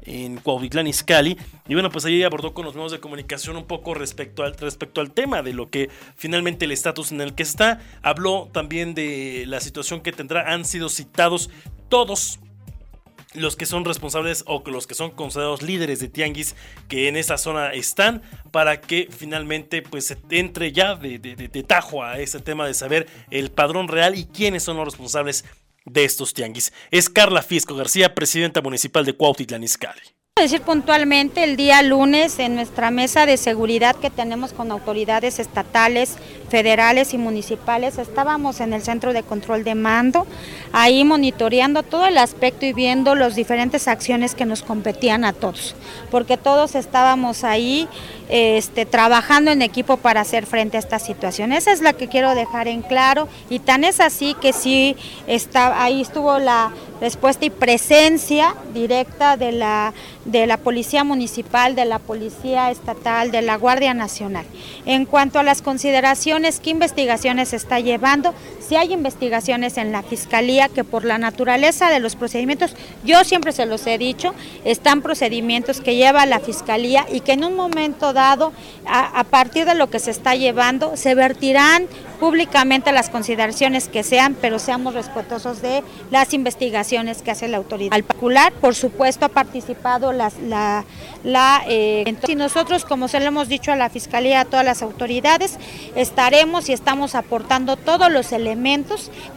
[0.05, 1.37] en Cuautitlán Izcalli.
[1.67, 5.01] Y bueno, pues ahí abordó con los medios de comunicación un poco respecto al, respecto
[5.01, 7.79] al tema de lo que finalmente el estatus en el que está.
[8.01, 10.53] Habló también de la situación que tendrá.
[10.53, 11.49] Han sido citados
[11.89, 12.39] todos
[13.33, 16.55] los que son responsables o los que son considerados líderes de tianguis
[16.87, 22.19] que en esa zona están para que finalmente pues se entre ya de, tajo a
[22.19, 25.45] ese tema de saber el padrón real y quiénes son los responsables
[25.85, 26.71] de estos tianguis.
[26.91, 30.01] Es Carla Fisco García, presidenta municipal de Cuautitlán Izcalli
[30.41, 36.17] decir puntualmente el día lunes en nuestra mesa de seguridad que tenemos con autoridades estatales,
[36.53, 40.27] federales y municipales, estábamos en el centro de control de mando,
[40.71, 45.75] ahí monitoreando todo el aspecto y viendo las diferentes acciones que nos competían a todos,
[46.11, 47.87] porque todos estábamos ahí
[48.29, 51.51] este, trabajando en equipo para hacer frente a esta situación.
[51.53, 55.83] Esa es la que quiero dejar en claro y tan es así que sí está,
[55.83, 61.99] ahí estuvo la respuesta y presencia directa de la, de la Policía Municipal, de la
[61.99, 64.45] Policía Estatal, de la Guardia Nacional.
[64.85, 68.33] En cuanto a las consideraciones, ¿qué investigaciones se está llevando?
[68.67, 73.51] Si hay investigaciones en la Fiscalía que por la naturaleza de los procedimientos, yo siempre
[73.51, 78.13] se los he dicho, están procedimientos que lleva la Fiscalía y que en un momento
[78.13, 78.53] dado,
[78.85, 81.87] a, partir de lo que se está llevando, se vertirán
[82.19, 87.93] públicamente las consideraciones que sean, pero seamos respetuosos de las investigaciones que hace la autoridad.
[87.93, 90.31] Al particular, por supuesto, ha participado la,
[91.23, 94.81] la eh, y nosotros, como se lo hemos dicho a la Fiscalía, a todas las
[94.81, 95.57] autoridades,
[95.95, 98.52] estaremos y estamos aportando todos los elementos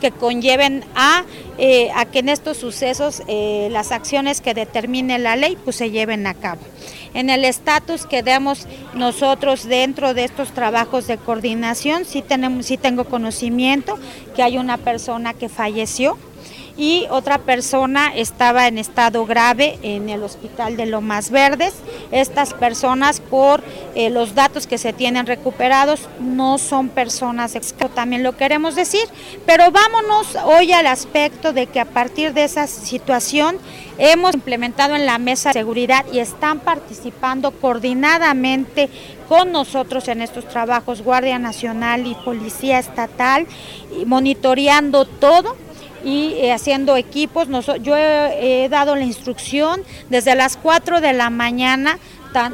[0.01, 1.25] que conlleven a,
[1.59, 5.91] eh, a que en estos sucesos eh, las acciones que determine la ley pues se
[5.91, 6.61] lleven a cabo.
[7.15, 12.77] En el estatus que demos nosotros dentro de estos trabajos de coordinación, sí, tenemos, sí
[12.77, 13.99] tengo conocimiento
[14.35, 16.19] que hay una persona que falleció
[16.77, 21.75] y otra persona estaba en estado grave en el hospital de Lomas Verdes.
[22.11, 23.63] Estas personas, por
[23.95, 27.55] eh, los datos que se tienen recuperados, no son personas
[27.95, 29.05] también lo queremos decir,
[29.45, 33.59] pero vámonos hoy al aspecto de que a partir de esa situación
[33.99, 38.91] hemos implementado en la mesa de seguridad y están participando coordinadamente
[39.29, 43.47] con nosotros en estos trabajos Guardia Nacional y Policía Estatal,
[44.07, 45.57] monitoreando todo
[46.05, 47.49] y eh, haciendo equipos.
[47.83, 51.99] yo he, dado la instrucción desde las 4 de la mañana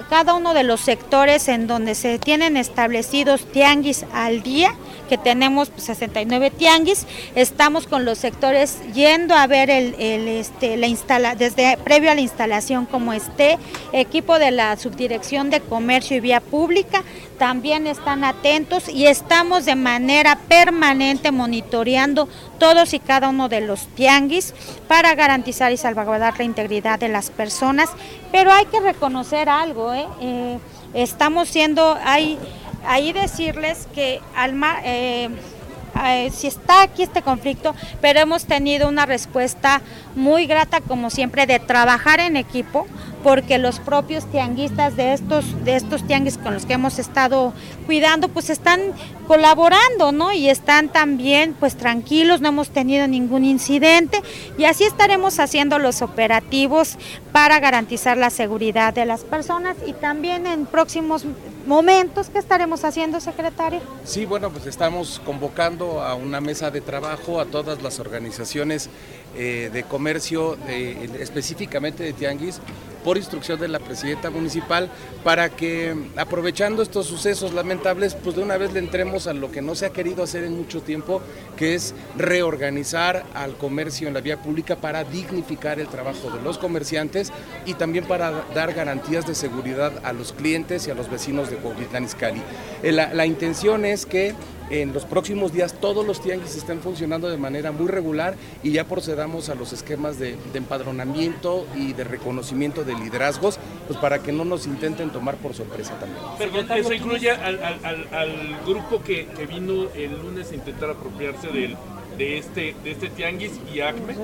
[0.08, 4.74] cada uno de los sectores en donde se tienen establecidos tianguis al día,
[5.08, 10.86] que tenemos 69 pues, tianguis, estamos con los sectores yendo a ver el, este, la
[10.86, 13.58] instala, desde previo a la instalación como esté,
[13.92, 17.02] equipo de la Subdirección de Comercio y Vía Pública,
[17.38, 23.86] también están atentos y estamos de manera permanente monitoreando todos y cada uno de los
[23.88, 24.54] tianguis
[24.88, 27.90] para garantizar y salvaguardar la integridad de las personas.
[28.30, 30.06] Pero hay que reconocer algo, ¿eh?
[30.20, 30.58] Eh,
[30.94, 32.38] estamos siendo, hay,
[32.86, 39.82] ahí decirles que al eh, si está aquí este conflicto, pero hemos tenido una respuesta
[40.14, 42.86] muy grata, como siempre, de trabajar en equipo,
[43.22, 47.52] porque los propios tianguistas de estos, de estos tianguis con los que hemos estado
[47.86, 48.80] cuidando, pues están
[49.26, 50.32] colaborando, ¿no?
[50.32, 54.20] Y están también pues tranquilos, no hemos tenido ningún incidente
[54.58, 56.98] y así estaremos haciendo los operativos
[57.32, 61.24] para garantizar la seguridad de las personas y también en próximos
[61.66, 63.80] momentos, ¿qué estaremos haciendo, secretario?
[64.04, 68.90] Sí, bueno, pues estamos convocando a una mesa de trabajo a todas las organizaciones
[69.36, 72.60] eh, de comercio, específicamente de Tianguis,
[73.02, 74.90] por instrucción de la presidenta municipal,
[75.24, 79.62] para que aprovechando estos sucesos lamentables, pues de una vez le entremos a lo que
[79.62, 81.20] no se ha querido hacer en mucho tiempo,
[81.56, 86.58] que es reorganizar al comercio en la vía pública para dignificar el trabajo de los
[86.58, 87.32] comerciantes
[87.66, 91.56] y también para dar garantías de seguridad a los clientes y a los vecinos de
[91.56, 92.42] Cuautitlán Izcalli.
[92.82, 94.34] Eh, la, la intención es que
[94.72, 98.84] en los próximos días todos los tianguis estén funcionando de manera muy regular y ya
[98.84, 104.46] procedamos a los esquemas de, empadronamiento y de reconocimiento de liderazgos, pues para que no
[104.46, 106.22] nos intenten tomar por sorpresa también.
[106.38, 111.76] Perdón, eso incluye al, grupo que, vino el lunes a intentar apropiarse del,
[112.16, 114.16] de este, de este tianguis y ACME?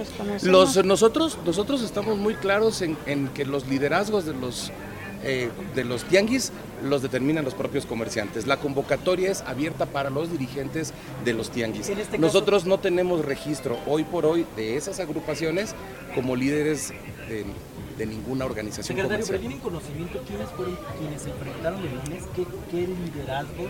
[0.43, 4.73] Los, nosotros, nosotros estamos muy claros en, en que los liderazgos de los
[5.25, 6.53] eh, de los tianguis
[6.83, 8.47] los determinan los propios comerciantes.
[8.47, 10.93] La convocatoria es abierta para los dirigentes
[11.25, 11.89] de los tianguis.
[11.89, 15.75] Este Nosotros no tenemos registro hoy por hoy de esas agrupaciones
[16.15, 16.93] como líderes
[17.29, 19.39] de, ninguna organización Secretario, comercial.
[19.39, 22.25] ¿pero tienen conocimiento quiénes fueron quienes se enfrentaron el lunes?
[22.37, 23.65] ¿Qué, qué liderazgo?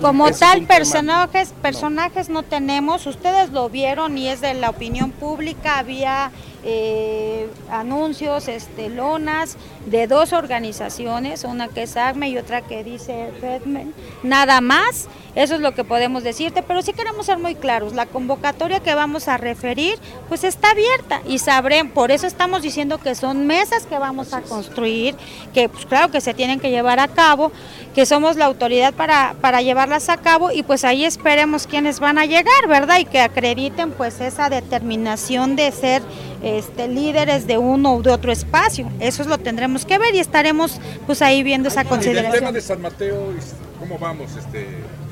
[0.00, 3.06] Como tal, personajes, personajes no tenemos.
[3.06, 5.78] Ustedes lo vieron y es de la opinión pública.
[5.78, 6.30] Había
[6.64, 13.30] eh, anuncios, este, lonas de dos organizaciones, una que es ACME y otra que dice
[13.40, 17.94] Redman, nada más, eso es lo que podemos decirte, pero sí queremos ser muy claros,
[17.94, 22.98] la convocatoria que vamos a referir pues está abierta y sabremos, por eso estamos diciendo
[22.98, 25.14] que son mesas que vamos a construir,
[25.52, 27.52] que pues claro que se tienen que llevar a cabo,
[27.94, 32.18] que somos la autoridad para, para llevarlas a cabo y pues ahí esperemos quienes van
[32.18, 32.98] a llegar, ¿verdad?
[32.98, 36.02] Y que acrediten pues esa determinación de ser
[36.42, 38.90] este, líderes de uno u de otro espacio.
[39.00, 42.32] Eso es lo tendremos que ver y estaremos pues ahí viendo esa consideración.
[42.32, 43.32] el tema de San Mateo,
[43.78, 44.66] ¿Cómo vamos, este,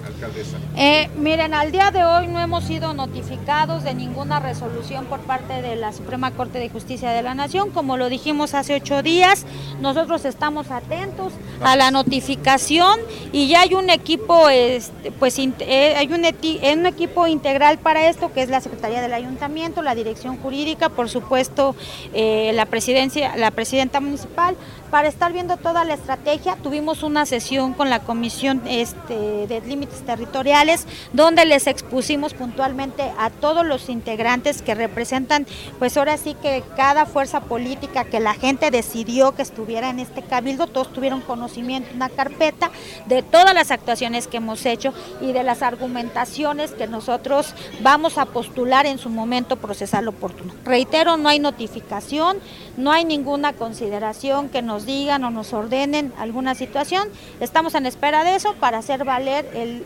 [0.07, 0.59] alcaldesa?
[0.77, 5.63] Eh, miren, al día de hoy no hemos sido notificados de ninguna resolución por parte
[5.63, 7.71] de la Suprema Corte de Justicia de la Nación.
[7.71, 9.47] Como lo dijimos hace ocho días,
[9.81, 12.99] nosotros estamos atentos a la notificación
[13.33, 18.43] y ya hay un equipo, este, pues eh, hay un, equipo integral para esto, que
[18.43, 21.75] es la Secretaría del Ayuntamiento, la Dirección Jurídica, por supuesto,
[22.13, 24.57] eh, la presidencia, la presidenta municipal,
[24.91, 26.57] para estar viendo toda la estrategia.
[26.57, 33.31] Tuvimos una sesión con la Comisión este, de Límites Territoriales, donde les expusimos puntualmente a
[33.31, 35.47] todos los integrantes que representan,
[35.79, 40.23] pues ahora sí que cada fuerza política que la gente decidió que estuviera en este
[40.23, 42.71] cabildo, todos tuvieron conocimiento, una carpeta
[43.07, 48.27] de todas las actuaciones que hemos hecho y de las argumentaciones que nosotros vamos a
[48.27, 50.55] postular en su momento procesal oportuno.
[50.65, 52.39] Reitero, no hay notificación,
[52.77, 57.09] no hay ninguna consideración que nos digan o nos ordenen alguna situación.
[57.41, 59.85] Estamos en espera de eso para hacer valer el,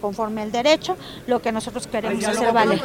[0.00, 2.80] conforme el derecho lo que nosotros queremos hacer valer.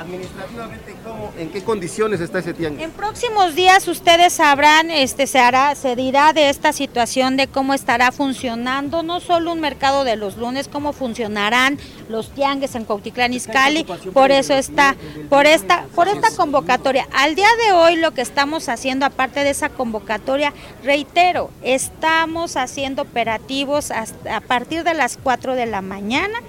[0.00, 2.82] Administrativamente cómo, en qué condiciones está ese tianguis.
[2.82, 7.74] En próximos días ustedes sabrán, este se hará, se dirá de esta situación de cómo
[7.74, 13.34] estará funcionando no solo un mercado de los lunes, cómo funcionarán los tianguis en Cuautitlán
[13.34, 14.96] Izcalli, por eso está,
[15.28, 17.06] por esta, por esta convocatoria.
[17.12, 23.02] Al día de hoy lo que estamos haciendo, aparte de esa convocatoria, reitero, estamos haciendo
[23.02, 26.40] operativos hasta a partir de las 4 de la mañana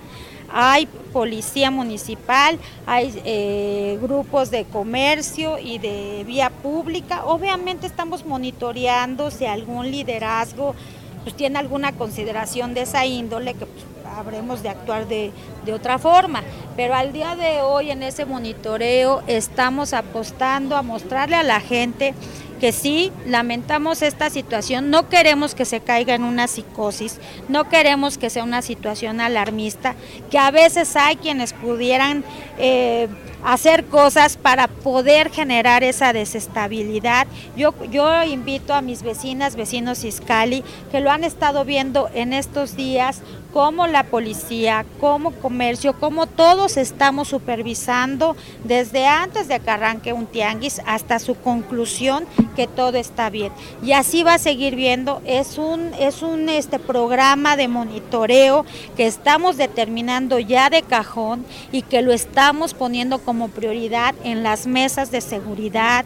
[0.53, 7.25] hay policía municipal, hay eh, grupos de comercio y de vía pública.
[7.25, 10.75] Obviamente estamos monitoreando si algún liderazgo
[11.23, 13.85] pues, tiene alguna consideración de esa índole que pues,
[14.17, 15.31] habremos de actuar de,
[15.65, 16.43] de, otra forma.
[16.75, 22.13] Pero al día de hoy en ese monitoreo estamos apostando a mostrarle a la gente
[22.61, 27.19] que sí, lamentamos esta situación, no queremos que se caiga en una psicosis,
[27.49, 29.95] no queremos que sea una situación alarmista,
[30.29, 32.23] que a veces hay quienes pudieran...
[32.59, 33.09] Eh,
[33.43, 37.25] hacer cosas para poder generar esa desestabilidad.
[37.57, 42.75] Yo, yo invito a mis vecinas, vecinos Iscali, que lo han estado viendo en estos
[42.75, 50.13] días, como la policía, como comercio, como todos estamos supervisando desde antes de que arranque
[50.13, 53.51] un tianguis hasta su conclusión que todo está bien.
[53.83, 59.07] Y así va a seguir viendo, es un, es un este, programa de monitoreo que
[59.07, 65.11] estamos determinando ya de cajón y que lo estamos poniendo como prioridad en las mesas
[65.11, 66.05] de seguridad,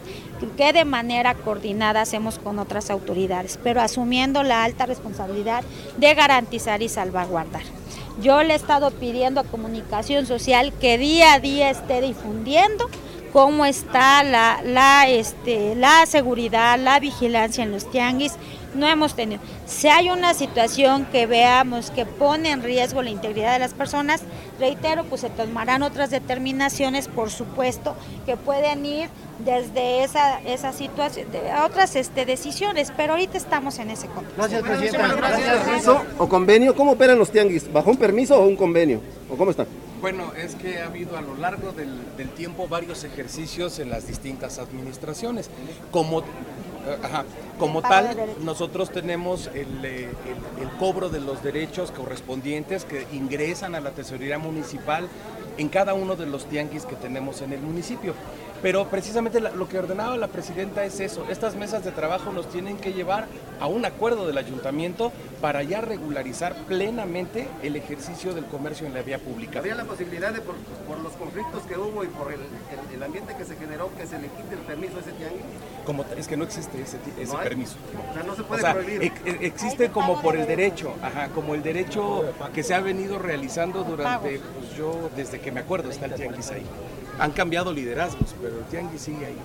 [0.56, 5.64] que de manera coordinada hacemos con otras autoridades, pero asumiendo la alta responsabilidad
[5.96, 7.62] de garantizar y salvaguardar.
[8.20, 12.88] Yo le he estado pidiendo a comunicación social que día a día esté difundiendo
[13.32, 18.32] cómo está la, la, este, la seguridad, la vigilancia en los tianguis.
[18.76, 19.40] No hemos tenido.
[19.66, 24.22] Si hay una situación que veamos que pone en riesgo la integridad de las personas,
[24.60, 29.08] reitero, pues se tomarán otras determinaciones, por supuesto, que pueden ir
[29.38, 34.36] desde esa, esa situación, de otras este, decisiones, pero ahorita estamos en ese contexto.
[34.36, 35.14] Gracias, Presidenta.
[35.14, 35.64] Gracias.
[35.64, 36.74] ¿Permiso o convenio?
[36.74, 37.70] ¿Cómo operan los tianguis?
[37.72, 39.00] ¿Bajo un permiso o un convenio?
[39.30, 39.66] ¿O cómo están?
[40.00, 44.06] Bueno, es que ha habido a lo largo del, del tiempo varios ejercicios en las
[44.06, 45.50] distintas administraciones.
[45.90, 46.22] Como
[47.02, 47.24] Ajá.
[47.58, 50.08] Como tal, nosotros tenemos el, el,
[50.60, 55.08] el, cobro de los derechos correspondientes que ingresan a la tesorería municipal
[55.56, 58.14] en cada uno de los tianguis que tenemos en el municipio.
[58.62, 62.76] Pero precisamente lo que ordenaba la presidenta es eso, estas mesas de trabajo nos tienen
[62.78, 63.26] que llevar
[63.60, 69.02] a un acuerdo del ayuntamiento para ya regularizar plenamente el ejercicio del comercio en la
[69.02, 69.58] vía pública.
[69.58, 70.54] ¿Habría la posibilidad de, por,
[70.86, 74.06] por los conflictos que hubo y por el, el, el, ambiente que se generó, que
[74.06, 75.42] se le quite el permiso a ese tianguis?
[75.84, 77.76] Como, es que no existe ese, ese ¿No permiso.
[78.10, 79.02] O sea, no se puede o sea, prohibir.
[79.02, 83.84] ex, existe como por el derecho, ajá, como el derecho que se ha venido realizando
[83.84, 86.66] durante, pues yo, desde que me acuerdo, está el tianguis ahí.
[87.18, 89.38] Han cambiado liderazgos, pero el tianguis sigue ahí.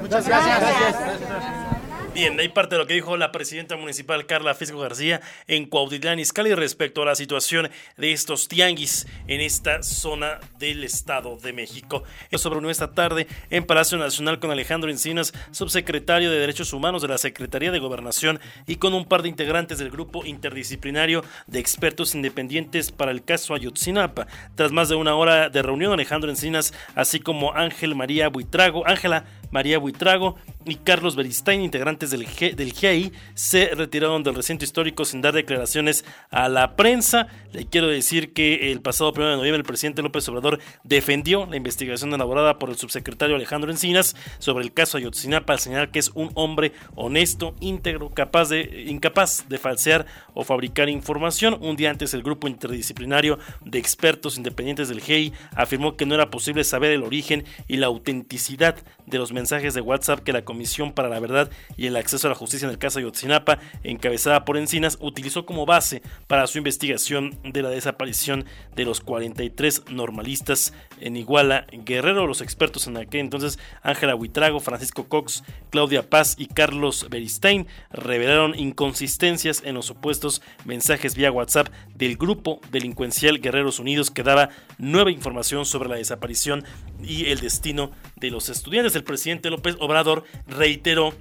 [0.00, 0.60] Muchas gracias.
[0.60, 1.85] gracias.
[2.16, 6.18] Bien, ahí parte de lo que dijo la presidenta municipal Carla Fisco García en Cuautitlán
[6.18, 12.04] Izcalli respecto a la situación de estos tianguis en esta zona del Estado de México.
[12.30, 17.02] Esto se reunió esta tarde en Palacio Nacional con Alejandro Encinas, subsecretario de Derechos Humanos
[17.02, 21.58] de la Secretaría de Gobernación y con un par de integrantes del grupo interdisciplinario de
[21.58, 24.26] expertos independientes para el caso Ayotzinapa.
[24.54, 29.26] Tras más de una hora de reunión, Alejandro Encinas, así como Ángel María Buitrago, Ángela
[29.50, 35.22] María Buitrago y Carlos Beristain, integrantes del, del GIEI, se retiraron del recinto histórico sin
[35.22, 37.28] dar declaraciones a la prensa.
[37.52, 41.56] Le quiero decir que el pasado 1 de noviembre el presidente López Obrador defendió la
[41.56, 46.10] investigación elaborada por el subsecretario Alejandro Encinas sobre el caso Ayotzinapa al señalar que es
[46.14, 51.58] un hombre honesto, íntegro, capaz de, incapaz de falsear o fabricar información.
[51.60, 56.30] Un día antes el grupo interdisciplinario de expertos independientes del GEI afirmó que no era
[56.30, 58.76] posible saber el origen y la autenticidad
[59.06, 62.30] de los mensajes de WhatsApp que la Comisión para la Verdad y el Acceso a
[62.30, 67.38] la Justicia en el caso Ayotzinapa, encabezada por Encinas, utilizó como base para su investigación
[67.44, 68.44] de la desaparición
[68.74, 72.26] de los 43 normalistas en Iguala Guerrero.
[72.26, 78.58] Los expertos en aquel entonces, Ángela Huitrago, Francisco Cox, Claudia Paz y Carlos Beristain, revelaron
[78.58, 85.10] inconsistencias en los supuestos mensajes vía WhatsApp del grupo delincuencial Guerreros Unidos que daba nueva
[85.10, 86.64] información sobre la desaparición
[87.02, 88.94] y el destino de los estudiantes.
[88.94, 91.14] El presidente López Obrador reiteró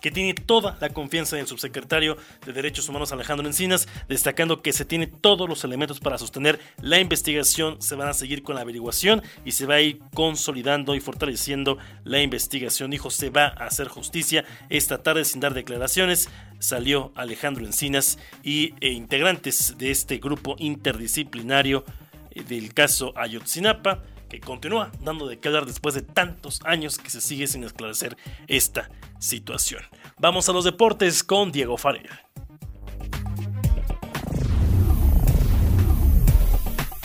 [0.00, 4.84] que tiene toda la confianza del subsecretario de Derechos Humanos Alejandro Encinas, destacando que se
[4.84, 9.22] tiene todos los elementos para sostener la investigación, se van a seguir con la averiguación
[9.44, 12.90] y se va a ir consolidando y fortaleciendo la investigación.
[12.90, 14.44] Dijo, se va a hacer justicia.
[14.68, 16.28] Esta tarde, sin dar declaraciones,
[16.58, 21.84] salió Alejandro Encinas y e integrantes de este grupo interdisciplinario
[22.30, 27.10] eh, del caso Ayotzinapa que continúa dando de qué hablar después de tantos años que
[27.10, 28.16] se sigue sin esclarecer
[28.46, 29.82] esta situación.
[30.18, 32.08] Vamos a los deportes con Diego Farel.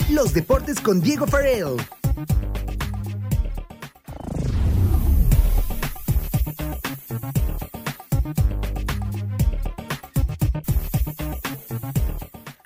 [0.08, 1.76] Los deportes con Diego Farel.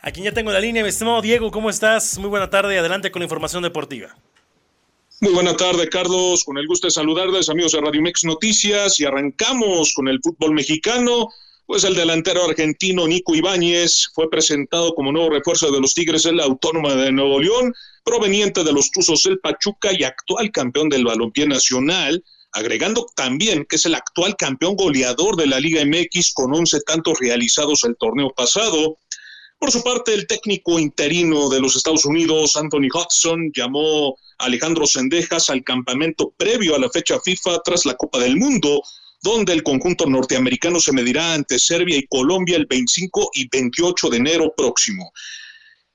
[0.03, 2.19] Aquí ya tengo la línea, mi estimado Diego, ¿cómo estás?
[2.19, 4.17] Muy buena tarde, adelante con la información deportiva.
[5.23, 6.45] Muy buena tarde, Carlos.
[6.45, 10.55] Con el gusto de saludarles, amigos de Radio Mex Noticias, y arrancamos con el fútbol
[10.55, 11.29] mexicano.
[11.67, 16.33] Pues el delantero argentino Nico Ibáñez fue presentado como nuevo refuerzo de los Tigres de
[16.33, 21.05] la Autónoma de Nuevo León, proveniente de los Tuzos del Pachuca y actual campeón del
[21.05, 26.55] balompié nacional, agregando también que es el actual campeón goleador de la Liga MX con
[26.55, 28.97] 11 tantos realizados el torneo pasado.
[29.61, 35.51] Por su parte, el técnico interino de los Estados Unidos, Anthony Hudson, llamó Alejandro Sendejas
[35.51, 38.83] al campamento previo a la fecha FIFA tras la Copa del Mundo,
[39.23, 44.17] donde el conjunto norteamericano se medirá ante Serbia y Colombia el 25 y 28 de
[44.17, 45.13] enero próximo.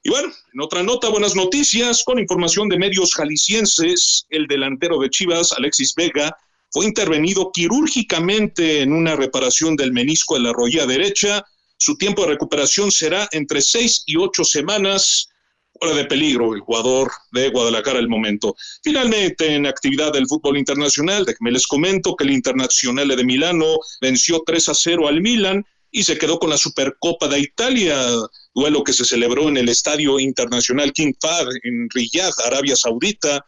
[0.04, 5.10] Y bueno, en otra nota, buenas noticias, con información de medios jaliscienses, el delantero de
[5.10, 6.38] Chivas, Alexis Vega,
[6.70, 11.44] fue intervenido quirúrgicamente en una reparación del menisco de la rodilla derecha,
[11.78, 15.30] su tiempo de recuperación será entre seis y ocho semanas.
[15.78, 18.56] Fuera de peligro el jugador de Guadalajara al momento.
[18.82, 24.42] Finalmente, en actividad del fútbol internacional, déjenme les comento que el Internacional de Milano venció
[24.46, 28.08] 3 a 0 al Milan y se quedó con la Supercopa de Italia,
[28.54, 33.46] duelo que se celebró en el Estadio Internacional King Fahd en Riyadh, Arabia Saudita.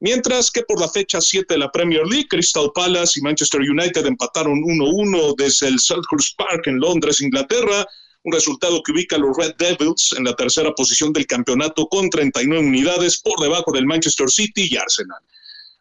[0.00, 4.06] Mientras que por la fecha 7 de la Premier League, Crystal Palace y Manchester United
[4.06, 7.84] empataron 1-1 desde el Selhurst Park en Londres, Inglaterra,
[8.22, 12.10] un resultado que ubica a los Red Devils en la tercera posición del campeonato con
[12.10, 15.18] 39 unidades por debajo del Manchester City y Arsenal.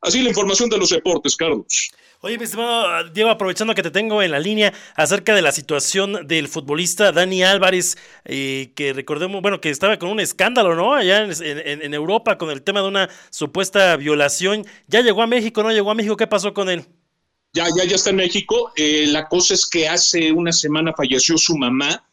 [0.01, 1.91] Así la información de los deportes, Carlos.
[2.27, 6.27] Oye, mi estimado Diego, aprovechando que te tengo en la línea acerca de la situación
[6.27, 10.93] del futbolista Dani Álvarez, eh, que recordemos, bueno, que estaba con un escándalo, ¿no?
[10.93, 14.65] Allá en, Europa con el tema de una supuesta violación.
[14.87, 15.71] Ya llegó a México, ¿no?
[15.71, 16.83] Llegó a México, ¿qué pasó con él?
[17.53, 18.73] Ya, ya, ya está en México.
[18.75, 22.05] Eh, la cosa es que hace una semana falleció su mamá.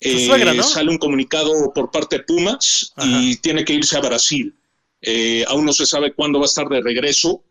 [0.00, 0.30] Eh,
[0.62, 4.54] sale un comunicado por parte de Pumas y tiene que irse a Brasil.
[5.02, 7.42] Eh, aún no se sabe cuándo va a estar de regreso,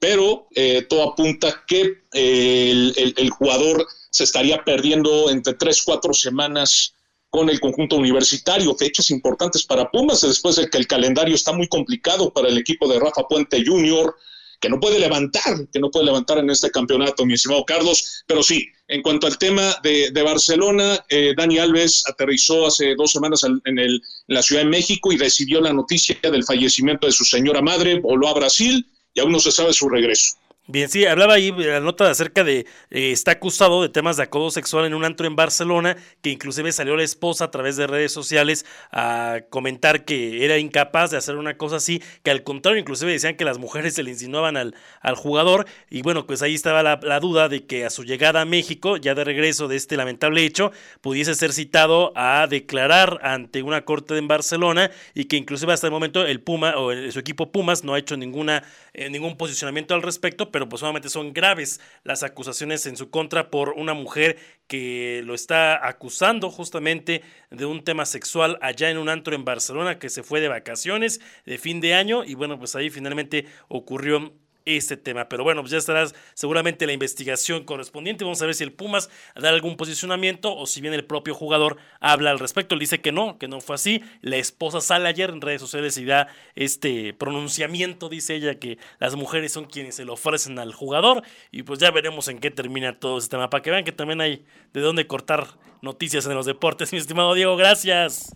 [0.00, 6.94] pero eh, todo apunta que eh, el, jugador se estaría perdiendo entre tres, cuatro semanas
[7.28, 11.68] con el conjunto universitario, fechas importantes para Pumas, después de que el calendario está muy
[11.68, 14.16] complicado para el equipo de Rafa Puente Jr.,
[14.58, 18.24] que no puede levantar, que no puede levantar en este campeonato, mi estimado Carlos.
[18.26, 23.42] Pero sí, en cuanto al tema de, Barcelona, eh, Dani Alves aterrizó hace dos semanas
[23.44, 27.24] en, el, en la Ciudad de México y recibió la noticia del fallecimiento de su
[27.24, 30.36] señora madre, voló a Brasil y aún no se sabe su regreso.
[30.72, 32.60] Bien, sí, hablaba ahí la nota acerca de,
[32.90, 36.70] eh, está acusado de temas de acoso sexual en un antro en Barcelona, que inclusive
[36.70, 41.34] salió la esposa a través de redes sociales a comentar que era incapaz de hacer
[41.38, 44.76] una cosa así, que al contrario, inclusive decían que las mujeres se le insinuaban al,
[45.00, 48.44] al jugador, y bueno, pues ahí estaba la, duda de que a su llegada a
[48.44, 53.84] México, ya de regreso de este lamentable hecho, pudiese ser citado a declarar ante una
[53.84, 57.82] corte en Barcelona, y que inclusive hasta el momento el Puma, o su equipo Pumas,
[57.82, 58.62] no ha hecho ninguna,
[58.94, 63.08] eh, ningún posicionamiento al respecto, pero pero pues solamente son graves las acusaciones en su
[63.08, 64.36] contra por una mujer
[64.66, 69.98] que lo está acusando justamente de un tema sexual allá en un antro en Barcelona
[69.98, 74.34] que se fue de vacaciones de fin de año y bueno, pues ahí finalmente ocurrió
[74.76, 75.28] este tema.
[75.28, 78.24] Pero bueno, pues ya estará seguramente la investigación correspondiente.
[78.24, 81.76] Vamos a ver si el Pumas da algún posicionamiento o si bien el propio jugador
[82.00, 82.74] habla al respecto.
[82.74, 84.02] Él dice que no, que no fue así.
[84.20, 89.16] La esposa sale ayer en redes sociales y da este pronunciamiento, dice ella, que las
[89.16, 91.22] mujeres son quienes se lo ofrecen al jugador.
[91.50, 93.50] Y pues ya veremos en qué termina todo este tema.
[93.50, 95.46] Para que vean que también hay de dónde cortar
[95.82, 96.92] noticias en los deportes.
[96.92, 98.32] Mi estimado Diego, gracias.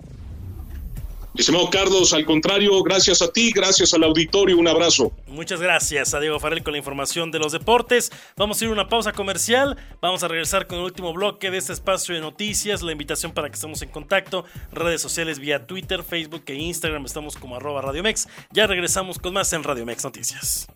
[1.36, 5.10] Estimado Carlos, al contrario, gracias a ti, gracias al auditorio, un abrazo.
[5.26, 8.12] Muchas gracias a Diego Farrell con la información de los deportes.
[8.36, 11.58] Vamos a ir a una pausa comercial, vamos a regresar con el último bloque de
[11.58, 16.04] este espacio de noticias, la invitación para que estemos en contacto, redes sociales vía Twitter,
[16.04, 18.28] Facebook e Instagram, estamos como arroba Radiomex.
[18.52, 20.68] Ya regresamos con más en Radiomex Noticias.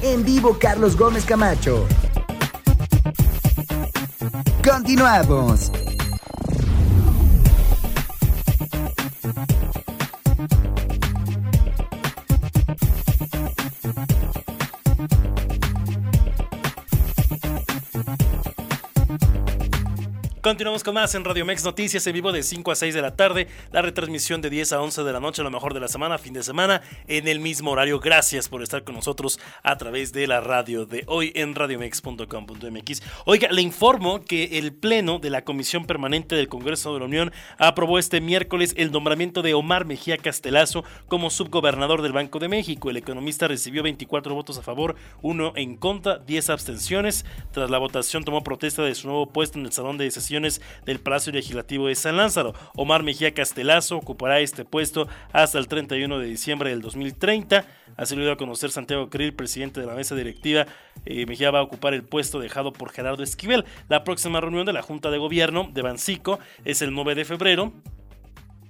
[0.00, 1.86] En vivo Carlos Gómez Camacho.
[4.64, 5.70] Continuamos.
[20.44, 23.16] Continuamos con más en Radio Mex Noticias en vivo de 5 a 6 de la
[23.16, 26.18] tarde, la retransmisión de 10 a 11 de la noche, lo mejor de la semana,
[26.18, 27.98] fin de semana, en el mismo horario.
[27.98, 33.02] Gracias por estar con nosotros a través de la radio de hoy en radiomex.com.mx.
[33.24, 37.32] Oiga, le informo que el Pleno de la Comisión Permanente del Congreso de la Unión
[37.56, 42.90] aprobó este miércoles el nombramiento de Omar Mejía Castelazo como subgobernador del Banco de México.
[42.90, 47.24] El economista recibió 24 votos a favor, uno en contra, 10 abstenciones.
[47.50, 51.00] Tras la votación tomó protesta de su nuevo puesto en el salón de sesión del
[51.00, 52.54] Palacio Legislativo de San Lázaro.
[52.74, 57.64] Omar Mejía Castelazo ocupará este puesto hasta el 31 de diciembre del 2030.
[57.96, 60.66] Así lo dio a conocer Santiago Krill, presidente de la mesa directiva.
[61.06, 63.64] Eh, Mejía va a ocupar el puesto dejado por Gerardo Esquivel.
[63.88, 67.72] La próxima reunión de la Junta de Gobierno de Bancico es el 9 de febrero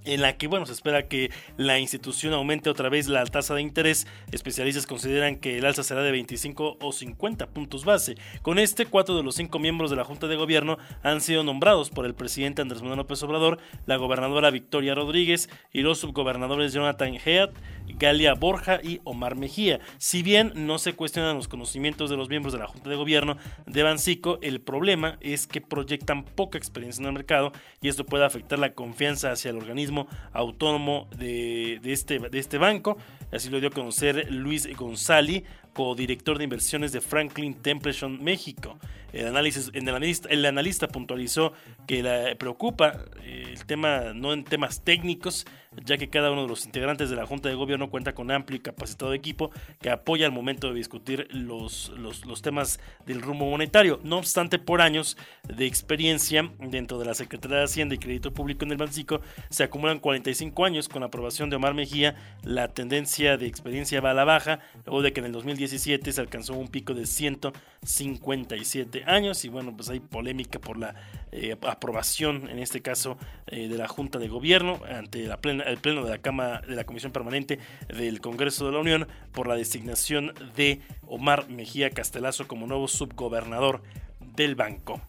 [0.04, 3.62] en la que bueno se espera que la institución aumente otra vez la tasa de
[3.62, 4.06] interés.
[4.32, 8.16] Especialistas consideran que el alza será de 25 o 50 puntos base.
[8.42, 11.90] Con este, cuatro de los cinco miembros de la Junta de Gobierno han sido nombrados
[11.90, 17.14] por el presidente Andrés Manuel López Obrador, la gobernadora Victoria Rodríguez y los subgobernadores Jonathan
[17.24, 17.50] Head,
[17.86, 19.80] Galia Borja y Omar Mejía.
[19.98, 23.36] Si bien no se cuestionan los conocimientos de los miembros de la Junta de Gobierno
[23.66, 28.24] de Bancico, el problema es que proyectan poca experiencia en el mercado y esto puede
[28.24, 29.93] afectar la confianza hacia el organismo
[30.32, 32.96] autónomo de, este, de este banco.
[33.32, 35.42] Así lo dio a conocer Luis González,
[35.72, 38.78] codirector de inversiones de Franklin Templeton México.
[39.14, 41.52] El, análisis, el, analista, el analista puntualizó
[41.86, 45.46] que la preocupa eh, el tema no en temas técnicos,
[45.84, 48.56] ya que cada uno de los integrantes de la Junta de Gobierno cuenta con amplio
[48.56, 49.50] y capacitado equipo
[49.80, 54.00] que apoya al momento de discutir los, los, temas del rumbo monetario.
[54.02, 58.64] No obstante, por años de experiencia dentro de la Secretaría de Hacienda y Crédito Público
[58.64, 62.16] en el Bancico, se acumulan 45 años con la aprobación de Omar Mejía.
[62.42, 66.20] La tendencia de experiencia va a la baja, luego de que en el 2017 se
[66.20, 70.94] alcanzó un pico de 157 años y bueno, pues hay polémica por la
[71.32, 75.78] eh, aprobación, en este caso, eh, de la Junta de Gobierno ante la plena, el
[75.78, 79.56] Pleno de la Cámara de la Comisión Permanente del Congreso de la Unión por la
[79.56, 83.82] designación de Omar Mejía Castelazo como nuevo subgobernador
[84.20, 85.00] del Banco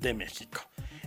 [0.00, 0.60] de México.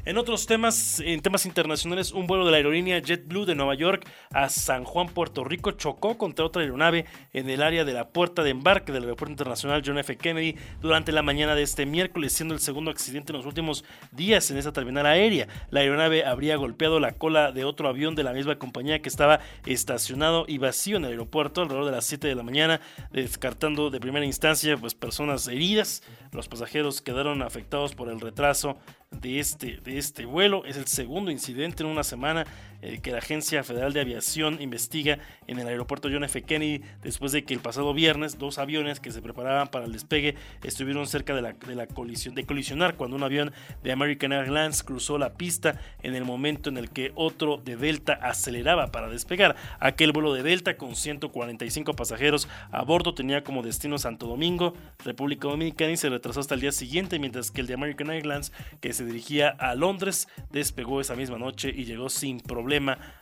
[0.04, 4.10] En otros temas, en temas internacionales, un vuelo de la aerolínea JetBlue de Nueva York
[4.32, 8.42] a San Juan, Puerto Rico, chocó contra otra aeronave en el área de la puerta
[8.42, 10.18] de embarque del Aeropuerto Internacional John F.
[10.18, 14.50] Kennedy durante la mañana de este miércoles, siendo el segundo accidente en los últimos días
[14.50, 15.48] en esa terminal aérea.
[15.70, 19.40] La aeronave habría golpeado la cola de otro avión de la misma compañía que estaba
[19.68, 22.82] estacionado y vacío en el aeropuerto alrededor de las 7 de la mañana,
[23.12, 26.02] descartando de primera instancia pues, personas heridas.
[26.32, 28.80] Los pasajeros quedaron afectados por el retraso
[29.12, 30.66] de este, de este vuelo.
[30.66, 32.46] Es el segundo incidente en una semana
[32.82, 36.42] eh, que la Agencia Federal de Aviación investiga en el aeropuerto John F.
[36.44, 40.36] Kennedy después de que el pasado viernes dos aviones que se preparaban para el despegue
[40.64, 43.52] estuvieron cerca de la, de la colisión, de colisionar cuando un avión
[43.84, 48.14] de American Airlines cruzó la pista en el momento en el que otro de Delta
[48.14, 49.56] aceleraba para despegar.
[49.80, 54.74] Aquel vuelo de Delta con 145 pasajeros a bordo tenía como destino Santo Domingo,
[55.04, 58.52] República Dominicana y se retrasó hasta el día siguiente, mientras que el de American Airlines,
[58.80, 62.40] que se dirigía a Londres, despegó esa misma noche y llegó sin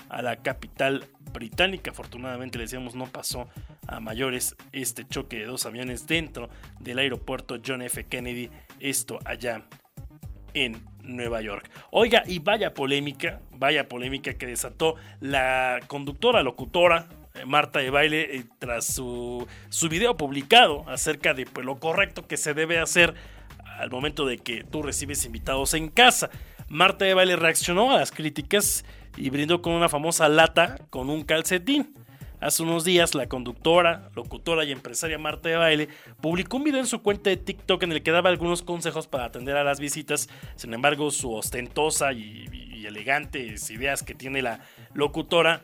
[0.10, 1.92] a la capital británica.
[1.92, 3.50] Afortunadamente, decíamos, no pasó
[3.88, 8.06] a mayores este choque de dos aviones dentro del aeropuerto John F.
[8.06, 9.64] Kennedy, esto allá
[10.54, 11.70] en Nueva York.
[11.92, 18.38] Oiga, y vaya polémica, Vaya polémica que desató la conductora, locutora eh, Marta de Baile
[18.38, 23.14] eh, tras su, su video publicado acerca de pues, lo correcto que se debe hacer
[23.78, 26.30] al momento de que tú recibes invitados en casa.
[26.70, 28.86] Marta de Baile reaccionó a las críticas
[29.20, 31.94] y brindó con una famosa lata con un calcetín.
[32.40, 35.90] Hace unos días, la conductora, locutora y empresaria Marta de Baile
[36.22, 39.26] publicó un video en su cuenta de TikTok en el que daba algunos consejos para
[39.26, 40.30] atender a las visitas.
[40.56, 44.62] Sin embargo, su ostentosa y, y elegantes ideas que tiene la
[44.94, 45.64] locutora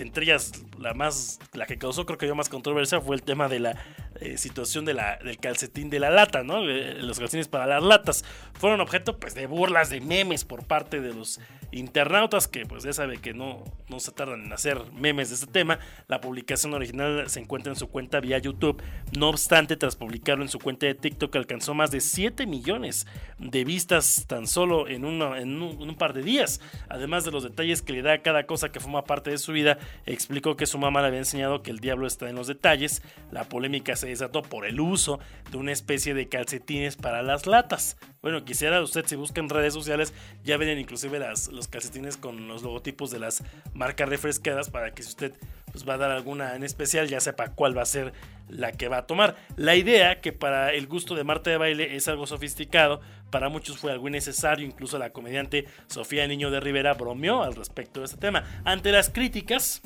[0.00, 3.48] entre ellas la más la que causó creo que yo más controversia fue el tema
[3.48, 3.76] de la
[4.24, 4.98] eh, situación del
[5.40, 6.68] calcetín de la lata, ¿no?
[6.68, 11.00] Eh, los calcetines para las latas fueron objeto pues de burlas, de memes por parte
[11.00, 11.40] de los
[11.72, 15.46] internautas que pues ya sabe que no, no se tardan en hacer memes de este
[15.48, 15.78] tema.
[16.06, 18.80] La publicación original se encuentra en su cuenta vía YouTube.
[19.18, 23.06] No obstante, tras publicarlo en su cuenta de TikTok alcanzó más de 7 millones
[23.38, 26.60] de vistas tan solo en, en un par de días.
[26.88, 29.52] Además de los detalles que le da a cada cosa que forma parte de su
[29.52, 33.02] vida, explicó que su mamá le había enseñado que el diablo está en los detalles.
[33.30, 35.18] La polémica se desató por el uso
[35.50, 37.96] de una especie de calcetines para las latas.
[38.22, 42.48] Bueno, quisiera usted, si busca en redes sociales, ya ven inclusive las, los calcetines con
[42.48, 43.42] los logotipos de las
[43.74, 45.32] marcas refrescadas para que si usted
[45.72, 48.12] pues, va a dar alguna en especial, ya sepa cuál va a ser
[48.48, 49.36] la que va a tomar.
[49.56, 53.00] La idea, que para el gusto de Marta de Baile es algo sofisticado,
[53.30, 58.00] para muchos fue algo innecesario, incluso la comediante Sofía Niño de Rivera bromeó al respecto
[58.00, 58.44] de este tema.
[58.64, 59.80] Ante las críticas,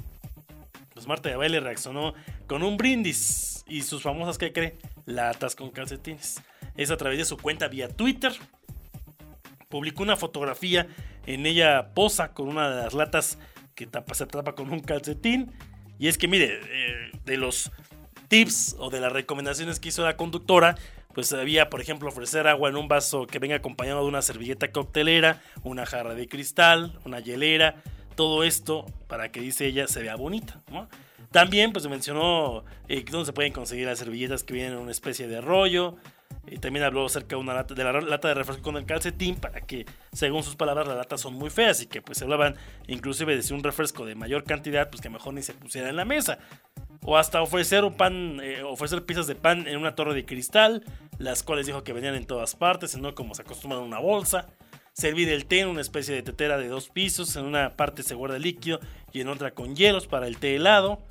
[0.93, 2.15] pues Marta de Baile reaccionó
[2.47, 4.77] con un brindis y sus famosas, ¿qué cree?
[5.05, 6.43] Latas con calcetines.
[6.77, 8.33] Es a través de su cuenta vía Twitter.
[9.69, 10.87] Publicó una fotografía,
[11.27, 13.39] en ella posa con una de las latas
[13.75, 15.53] que tapa, se tapa con un calcetín.
[15.99, 17.73] Y es que mire, eh, de los
[18.29, 20.77] tips o de las recomendaciones que hizo la conductora,
[21.15, 24.71] pues había, por ejemplo, ofrecer agua en un vaso que venga acompañado de una servilleta
[24.71, 27.83] coctelera, una jarra de cristal, una hielera,
[28.17, 30.61] todo esto para que dice ella se vea bonita.
[31.31, 35.29] También pues mencionó eh, dónde se pueden conseguir las servilletas que vienen en una especie
[35.29, 35.97] de rollo.
[36.49, 39.35] Y también habló acerca de, una lata, de la lata de refresco con el calcetín
[39.37, 42.55] para que, según sus palabras, las latas son muy feas y que pues se hablaban
[42.87, 45.97] inclusive de si un refresco de mayor cantidad, pues que mejor ni se pusiera en
[45.97, 46.39] la mesa.
[47.03, 50.85] O hasta ofrecer un pan, eh, ofrecer piezas de pan en una torre de cristal,
[51.19, 54.47] las cuales dijo que venían en todas partes, no como se acostumbra en una bolsa
[54.97, 58.15] servir el té en una especie de tetera de dos pisos, en una parte se
[58.15, 58.81] guarda líquido
[59.13, 61.03] y en otra con hielos para el té helado.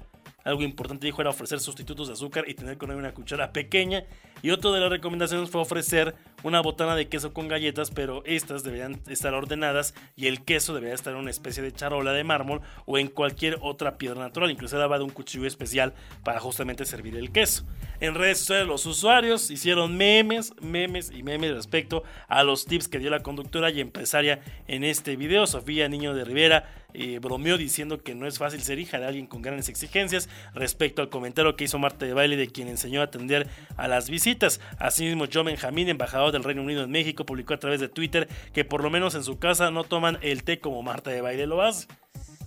[0.45, 4.05] Algo importante dijo era ofrecer sustitutos de azúcar y tener con él una cuchara pequeña.
[4.45, 8.63] Y otra de las recomendaciones fue ofrecer una botana de queso con galletas, pero estas
[8.63, 12.61] deberían estar ordenadas y el queso debería estar en una especie de charola de mármol
[12.85, 14.51] o en cualquier otra piedra natural.
[14.51, 17.65] Incluso daba de un cuchillo especial para justamente servir el queso.
[17.99, 22.99] En redes sociales los usuarios hicieron memes, memes y memes respecto a los tips que
[22.99, 25.47] dio la conductora y empresaria en este video.
[25.47, 29.25] Sofía Niño de Rivera eh, bromeó diciendo que no es fácil ser hija de alguien
[29.25, 33.05] con grandes exigencias respecto al comentario que hizo Marta de Baile de quien enseñó a
[33.05, 34.34] atender a las visitas.
[34.79, 38.65] Asimismo, Joe Benjamín, embajador del Reino Unido en México, publicó a través de Twitter que
[38.65, 41.61] por lo menos en su casa no toman el té como Marta de Baile lo
[41.61, 41.87] hace.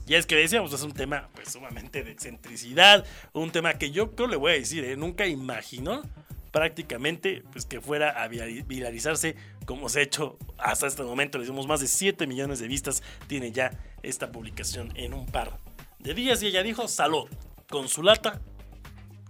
[0.06, 4.12] Ya es que decíamos, es un tema pues sumamente de excentricidad, un tema que yo
[4.12, 4.96] creo le voy a decir, ¿eh?
[4.96, 6.02] nunca imaginó
[6.50, 9.36] prácticamente pues que fuera a viralizarse
[9.66, 11.38] como se ha hecho hasta este momento.
[11.38, 13.72] Le dimos más de 7 millones de vistas, tiene ya
[14.02, 15.58] esta publicación en un par
[15.98, 17.28] de días y ella dijo salud
[17.68, 18.40] con su lata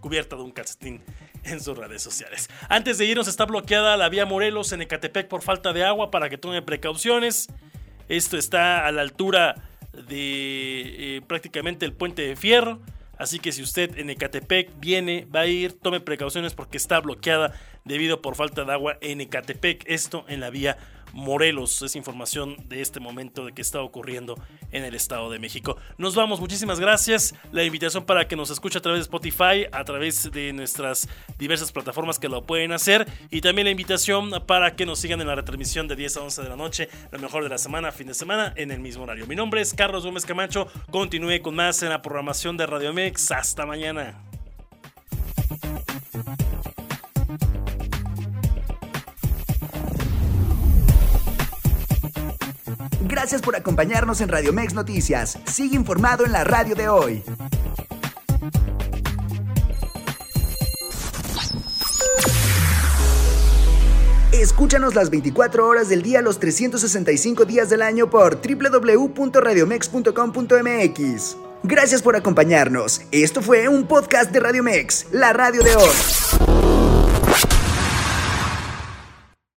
[0.00, 1.02] cubierta de un calcetín
[1.44, 2.48] en sus redes sociales.
[2.68, 6.28] Antes de irnos está bloqueada la vía Morelos en Ecatepec por falta de agua para
[6.28, 7.48] que tome precauciones.
[8.08, 9.56] Esto está a la altura
[9.92, 12.80] de eh, prácticamente el puente de fierro.
[13.18, 17.52] Así que si usted en Ecatepec viene, va a ir, tome precauciones porque está bloqueada
[17.84, 19.84] debido por falta de agua en Ecatepec.
[19.86, 20.78] Esto en la vía
[21.12, 21.82] Morelos.
[21.82, 24.38] Es información de este momento de que está ocurriendo
[24.72, 25.76] en el Estado de México.
[25.96, 27.34] Nos vamos, muchísimas gracias.
[27.52, 31.72] La invitación para que nos escuche a través de Spotify, a través de nuestras diversas
[31.72, 33.06] plataformas que lo pueden hacer.
[33.30, 36.42] Y también la invitación para que nos sigan en la retransmisión de 10 a 11
[36.42, 39.26] de la noche, lo mejor de la semana, fin de semana, en el mismo horario.
[39.26, 40.68] Mi nombre es Carlos Gómez Camacho.
[40.90, 43.30] Continúe con más en la programación de Radio Mex.
[43.30, 44.22] Hasta mañana.
[53.00, 55.38] Gracias por acompañarnos en Radio Mex Noticias.
[55.44, 57.22] Sigue informado en la radio de hoy.
[64.32, 71.36] Escúchanos las 24 horas del día, los 365 días del año por www.radiomex.com.mx.
[71.64, 73.02] Gracias por acompañarnos.
[73.10, 75.88] Esto fue un podcast de Radio Mex, la radio de hoy.